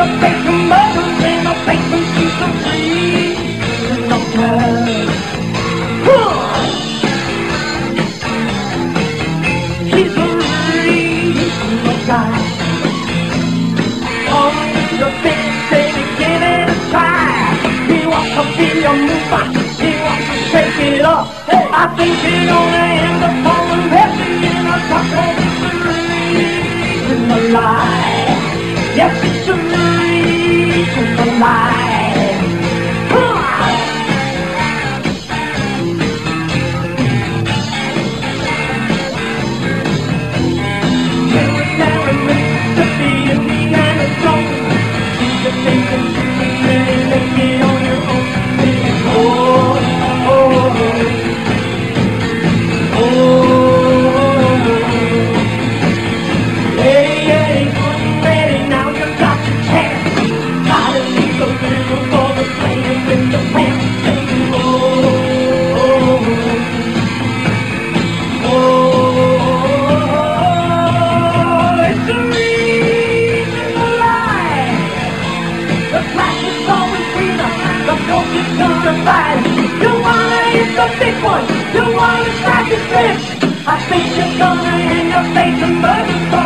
A 0.00 0.06
basement. 0.20 0.70
She's 2.14 2.36
a 2.40 2.48
a 10.16 10.38
the 15.00 15.10
big 15.22 15.42
it 16.20 16.40
a 16.40 16.76
try. 16.90 17.50
He 17.88 17.98
wants 18.06 18.30
to 18.36 18.42
be 18.56 18.68
a. 18.84 18.92
He 19.80 19.90
wants 20.04 20.26
to 20.28 20.36
shake 20.50 20.80
it 20.88 21.04
up. 21.04 21.26
I 21.72 21.84
think 21.96 22.14
he's 22.24 22.44
gonna 22.48 22.84
end 23.04 23.22
up 23.28 23.34
falling 23.44 23.86
heavy 23.94 24.30
in 24.48 24.64
a 24.66 24.78
couple 24.90 25.30
in 27.12 27.20
the 27.28 27.38
lie. 31.40 31.99
Yes, 81.00 81.22
wanna 81.24 81.46
reason 81.48 81.72
the 81.72 81.82
lie. 81.96 82.28
I 83.66 83.76
think 83.88 84.06
you're 84.16 84.38
gonna 84.38 84.76
end 84.96 85.12
up 85.14 85.26
making 85.34 85.80
murder 85.80 86.18
for 86.30 86.39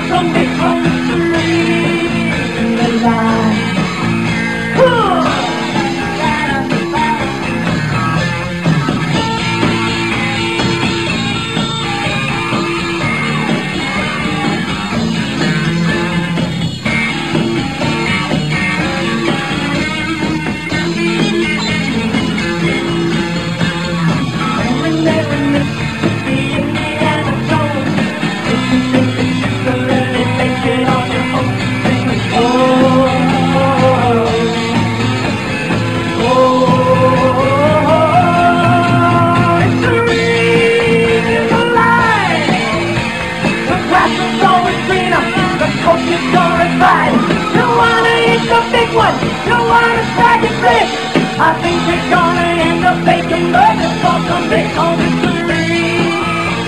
I 51.37 51.53
think 51.61 51.79
you're 51.89 52.11
gonna 52.11 52.49
end 52.63 52.85
up 52.85 52.99
making 53.05 53.53
burgers 53.53 53.97
for 54.03 54.19
some 54.29 54.49
big 54.49 54.67
home 54.77 54.99
mystery 54.99 56.15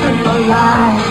in 0.07 1.06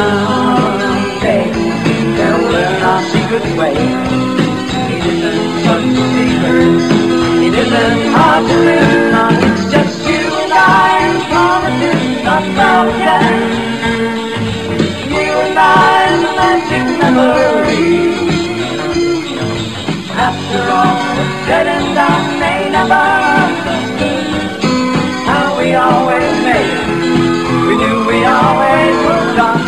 Someday 0.00 1.44
they'll 2.16 2.44
learn 2.52 2.82
our 2.90 3.02
secret 3.12 3.46
way. 3.58 3.76
It 4.94 5.02
isn't 5.12 5.48
such 5.64 5.92
a 5.92 6.06
secret. 6.16 6.80
It 7.46 7.54
isn't 7.62 8.00
hard 8.14 8.42
to 8.48 8.56
do. 8.68 8.78
No, 9.12 9.24
it's 9.46 9.64
just 9.74 9.96
you 10.08 10.24
and 10.42 10.52
I 10.56 10.90
who 11.04 11.18
promises 11.30 12.04
not 12.28 12.44
forget. 12.56 13.34
You 15.14 15.32
and 15.46 15.58
I 15.58 15.92
and 16.08 16.20
the 16.24 16.32
magic 16.40 16.86
memory. 17.02 17.92
After 20.28 20.62
all 20.78 20.96
said 21.44 21.66
and 21.76 21.88
done, 21.98 22.26
they 22.40 22.60
never 22.76 23.04
how 25.28 25.46
we 25.58 25.74
always 25.74 26.36
made. 26.48 26.78
We 27.68 27.74
knew 27.80 27.98
we 28.08 28.24
always 28.24 28.96
moved 29.06 29.38
on. 29.38 29.59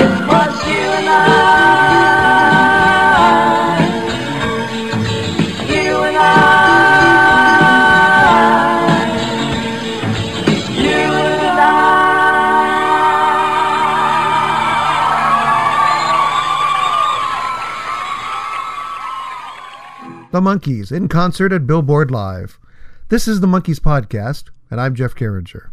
The 20.33 20.41
Monkees 20.41 20.91
in 20.91 21.09
concert 21.09 21.53
at 21.53 21.66
Billboard 21.66 22.11
Live. 22.11 22.59
This 23.11 23.28
is 23.28 23.41
the 23.41 23.47
Monkees 23.47 23.78
Podcast, 23.78 24.45
and 24.70 24.80
I'm 24.80 24.95
Jeff 24.95 25.14
Carringer. 25.14 25.68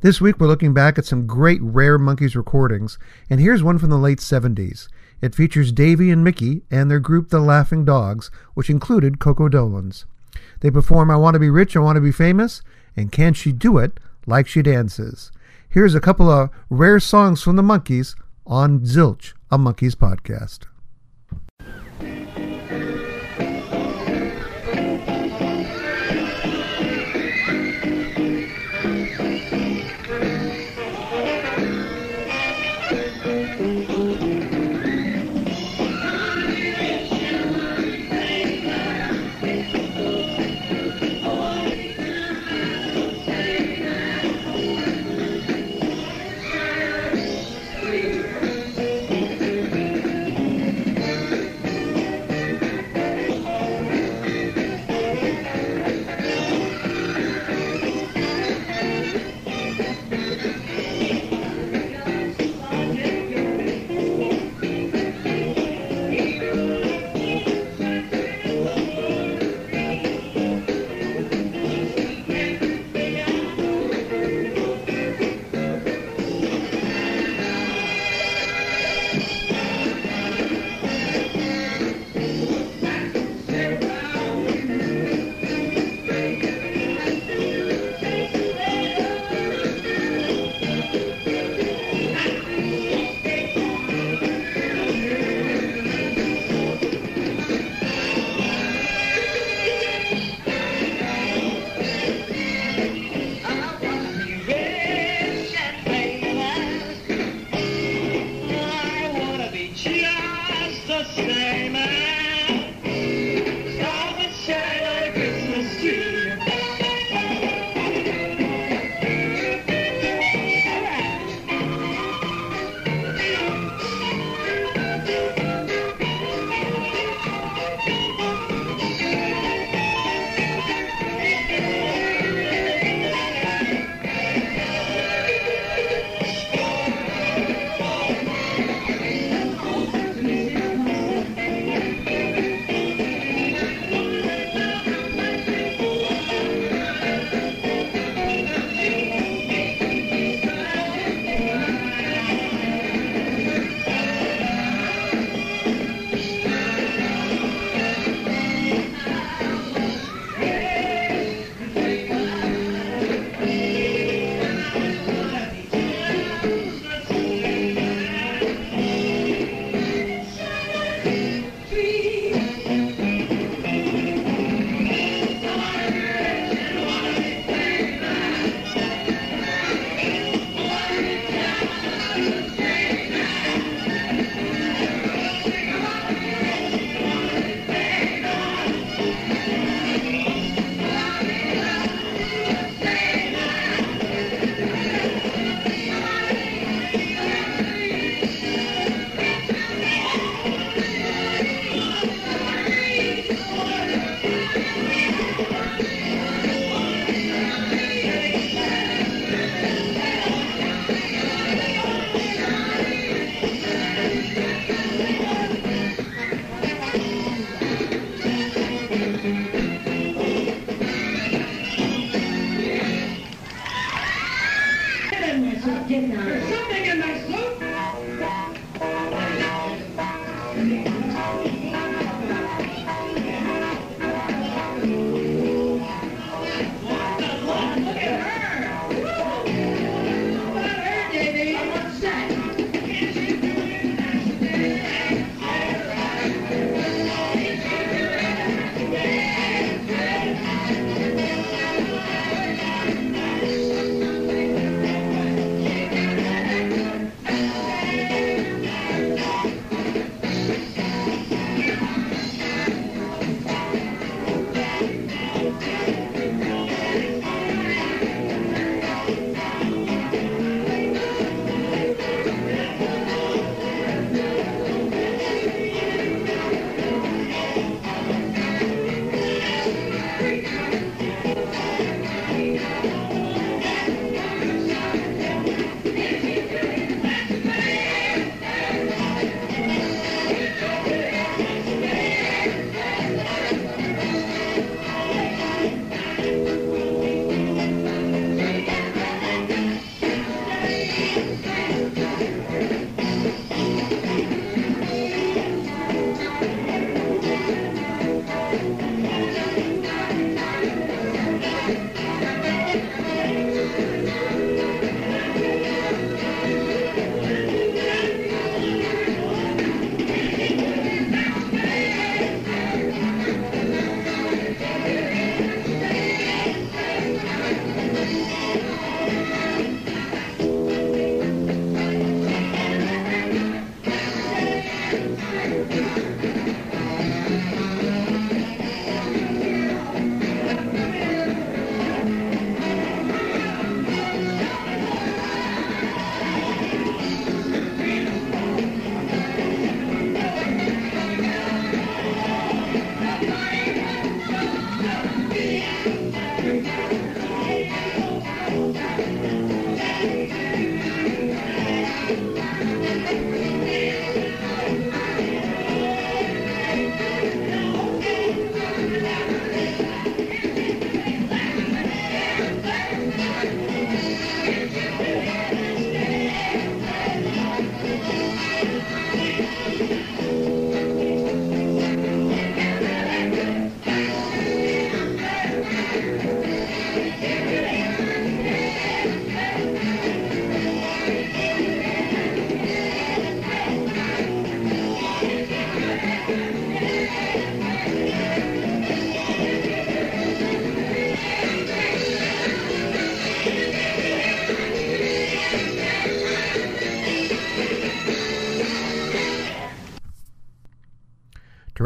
This 0.00 0.22
week 0.22 0.40
we're 0.40 0.46
looking 0.46 0.72
back 0.72 0.96
at 0.96 1.04
some 1.04 1.26
great 1.26 1.60
rare 1.60 1.98
Monkees 1.98 2.34
recordings, 2.34 2.98
and 3.28 3.40
here's 3.40 3.62
one 3.62 3.78
from 3.78 3.90
the 3.90 3.98
late 3.98 4.20
70s. 4.20 4.88
It 5.20 5.34
features 5.34 5.70
Davy 5.70 6.10
and 6.10 6.24
Micky 6.24 6.62
and 6.70 6.90
their 6.90 6.98
group 6.98 7.28
The 7.28 7.40
Laughing 7.40 7.84
Dogs, 7.84 8.30
which 8.54 8.70
included 8.70 9.18
Coco 9.18 9.50
Dolenz. 9.50 10.06
They 10.60 10.70
perform 10.70 11.10
I 11.10 11.16
Want 11.16 11.34
to 11.34 11.38
Be 11.38 11.50
Rich, 11.50 11.76
I 11.76 11.80
Want 11.80 11.96
to 11.96 12.00
Be 12.00 12.10
Famous, 12.10 12.62
and 12.96 13.12
Can 13.12 13.34
She 13.34 13.52
Do 13.52 13.76
It 13.76 14.00
Like 14.26 14.48
She 14.48 14.62
Dances. 14.62 15.30
Here's 15.68 15.94
a 15.94 16.00
couple 16.00 16.30
of 16.30 16.48
rare 16.70 17.00
songs 17.00 17.42
from 17.42 17.56
the 17.56 17.62
Monkees 17.62 18.14
on 18.46 18.80
Zilch, 18.80 19.34
a 19.50 19.58
Monkees 19.58 19.94
podcast. 19.94 20.67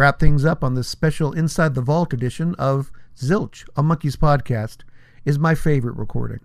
Wrap 0.03 0.19
things 0.19 0.45
up 0.45 0.65
on 0.65 0.75
this 0.75 0.89
special 0.89 1.31
Inside 1.31 1.77
the 1.77 1.81
Vault 1.81 2.13
edition 2.13 2.57
of 2.57 2.91
Zilch, 3.17 3.69
a 3.77 3.85
Monkees 3.85 4.17
podcast, 4.17 4.79
is 5.25 5.39
my 5.39 5.55
favorite 5.55 5.97
recording. 5.97 6.41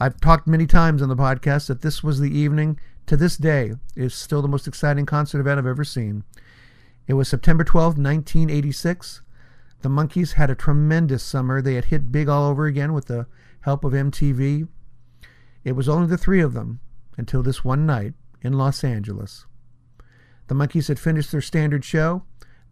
I've 0.00 0.18
talked 0.22 0.46
many 0.46 0.66
times 0.66 1.02
on 1.02 1.10
the 1.10 1.14
podcast 1.14 1.66
that 1.66 1.82
this 1.82 2.02
was 2.02 2.18
the 2.18 2.34
evening, 2.34 2.80
to 3.04 3.14
this 3.14 3.36
day, 3.36 3.74
is 3.94 4.14
still 4.14 4.40
the 4.40 4.48
most 4.48 4.66
exciting 4.66 5.04
concert 5.04 5.40
event 5.40 5.58
I've 5.58 5.66
ever 5.66 5.84
seen. 5.84 6.24
It 7.06 7.12
was 7.12 7.28
September 7.28 7.62
12, 7.62 7.98
1986. 7.98 9.20
The 9.82 9.90
Monkees 9.90 10.32
had 10.32 10.48
a 10.48 10.54
tremendous 10.54 11.22
summer. 11.22 11.60
They 11.60 11.74
had 11.74 11.84
hit 11.84 12.10
big 12.10 12.30
all 12.30 12.48
over 12.48 12.64
again 12.64 12.94
with 12.94 13.04
the 13.04 13.26
help 13.60 13.84
of 13.84 13.92
MTV. 13.92 14.66
It 15.62 15.72
was 15.72 15.90
only 15.90 16.08
the 16.08 16.16
three 16.16 16.40
of 16.40 16.54
them 16.54 16.80
until 17.18 17.42
this 17.42 17.62
one 17.62 17.84
night 17.84 18.14
in 18.40 18.54
Los 18.54 18.82
Angeles. 18.82 19.44
The 20.46 20.54
Monkees 20.54 20.88
had 20.88 20.98
finished 20.98 21.32
their 21.32 21.42
standard 21.42 21.84
show. 21.84 22.22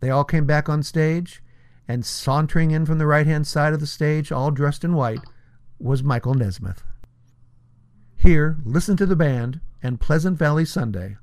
They 0.00 0.10
all 0.10 0.24
came 0.24 0.46
back 0.46 0.68
on 0.68 0.82
stage, 0.82 1.42
and 1.86 2.04
sauntering 2.04 2.70
in 2.70 2.86
from 2.86 2.98
the 2.98 3.06
right 3.06 3.26
hand 3.26 3.46
side 3.46 3.72
of 3.72 3.80
the 3.80 3.86
stage, 3.86 4.32
all 4.32 4.50
dressed 4.50 4.84
in 4.84 4.94
white, 4.94 5.20
was 5.78 6.02
Michael 6.02 6.34
Nesmith. 6.34 6.82
Here, 8.16 8.58
listen 8.64 8.96
to 8.98 9.06
the 9.06 9.16
band 9.16 9.60
and 9.82 10.00
Pleasant 10.00 10.38
Valley 10.38 10.64
Sunday, 10.64 11.16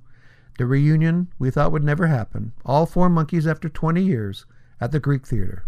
the 0.58 0.66
reunion 0.66 1.32
we 1.38 1.52
thought 1.52 1.72
would 1.72 1.84
never 1.84 2.08
happen, 2.08 2.54
all 2.66 2.86
four 2.86 3.10
Monkees 3.10 3.50
after 3.50 3.70
20 3.70 4.02
years 4.02 4.46
at 4.82 4.92
the 4.92 5.00
Greek 5.00 5.26
Theater. 5.26 5.66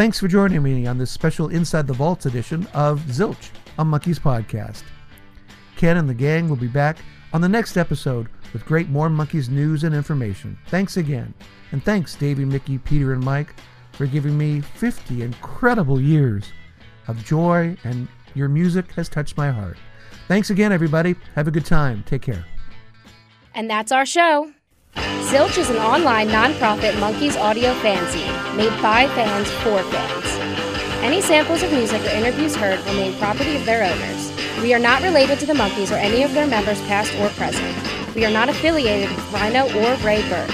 Thanks 0.00 0.18
for 0.18 0.28
joining 0.28 0.62
me 0.62 0.86
on 0.86 0.96
this 0.96 1.10
special 1.10 1.50
Inside 1.50 1.86
the 1.86 1.92
Vaults 1.92 2.24
edition 2.24 2.66
of 2.72 3.02
Zilch, 3.02 3.50
a 3.78 3.84
Monkees 3.84 4.18
podcast. 4.18 4.82
Ken 5.76 5.98
and 5.98 6.08
the 6.08 6.14
gang 6.14 6.48
will 6.48 6.56
be 6.56 6.68
back 6.68 6.96
on 7.34 7.42
the 7.42 7.48
next 7.50 7.76
episode 7.76 8.28
with 8.54 8.64
great 8.64 8.88
more 8.88 9.10
Monkees 9.10 9.50
news 9.50 9.84
and 9.84 9.94
information. 9.94 10.56
Thanks 10.68 10.96
again. 10.96 11.34
And 11.72 11.84
thanks, 11.84 12.14
Davy, 12.14 12.46
Micky, 12.46 12.78
Peter, 12.78 13.12
and 13.12 13.22
Mike, 13.22 13.54
for 13.92 14.06
giving 14.06 14.38
me 14.38 14.62
50 14.62 15.20
incredible 15.20 16.00
years 16.00 16.50
of 17.06 17.22
joy, 17.22 17.76
and 17.84 18.08
your 18.34 18.48
music 18.48 18.90
has 18.92 19.10
touched 19.10 19.36
my 19.36 19.50
heart. 19.50 19.76
Thanks 20.28 20.48
again, 20.48 20.72
everybody. 20.72 21.14
Have 21.34 21.46
a 21.46 21.50
good 21.50 21.66
time. 21.66 22.04
Take 22.06 22.22
care. 22.22 22.46
And 23.54 23.68
that's 23.68 23.92
our 23.92 24.06
show. 24.06 24.50
Zilch 24.96 25.58
is 25.58 25.68
an 25.68 25.76
online 25.76 26.28
nonprofit 26.28 26.92
Monkees 26.92 27.38
audio 27.38 27.74
fanzine 27.80 28.29
made 28.56 28.70
by 28.82 29.06
fans 29.08 29.50
for 29.62 29.82
fans. 29.90 30.26
Any 31.02 31.20
samples 31.20 31.62
of 31.62 31.72
music 31.72 32.02
or 32.02 32.10
interviews 32.10 32.54
heard 32.54 32.78
remain 32.86 33.16
property 33.18 33.56
of 33.56 33.64
their 33.64 33.84
owners. 33.84 34.32
We 34.60 34.74
are 34.74 34.78
not 34.78 35.02
related 35.02 35.38
to 35.40 35.46
the 35.46 35.54
Monkees 35.54 35.90
or 35.90 35.94
any 35.96 36.22
of 36.22 36.34
their 36.34 36.46
members, 36.46 36.80
past 36.82 37.14
or 37.16 37.28
present. 37.30 38.14
We 38.14 38.24
are 38.24 38.30
not 38.30 38.48
affiliated 38.48 39.08
with 39.08 39.32
Rhino 39.32 39.64
or 39.64 39.96
Raybert. 39.96 40.50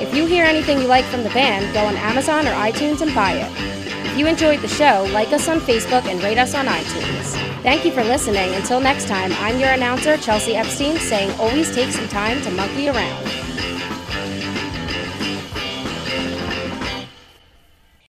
If 0.00 0.14
you 0.14 0.26
hear 0.26 0.44
anything 0.44 0.78
you 0.78 0.86
like 0.86 1.04
from 1.06 1.24
the 1.24 1.30
band, 1.30 1.74
go 1.74 1.84
on 1.84 1.96
Amazon 1.96 2.46
or 2.46 2.52
iTunes 2.52 3.00
and 3.00 3.12
buy 3.14 3.32
it. 3.32 3.52
If 4.06 4.16
you 4.16 4.26
enjoyed 4.28 4.60
the 4.60 4.68
show, 4.68 5.08
like 5.12 5.32
us 5.32 5.48
on 5.48 5.58
Facebook 5.60 6.04
and 6.04 6.22
rate 6.22 6.38
us 6.38 6.54
on 6.54 6.66
iTunes. 6.66 7.62
Thank 7.62 7.84
you 7.84 7.90
for 7.90 8.04
listening. 8.04 8.54
Until 8.54 8.80
next 8.80 9.08
time, 9.08 9.32
I'm 9.38 9.58
your 9.58 9.70
announcer, 9.70 10.16
Chelsea 10.16 10.54
Epstein, 10.54 10.96
saying 10.98 11.38
always 11.40 11.74
take 11.74 11.90
some 11.90 12.08
time 12.08 12.40
to 12.42 12.50
monkey 12.52 12.88
around. 12.88 13.27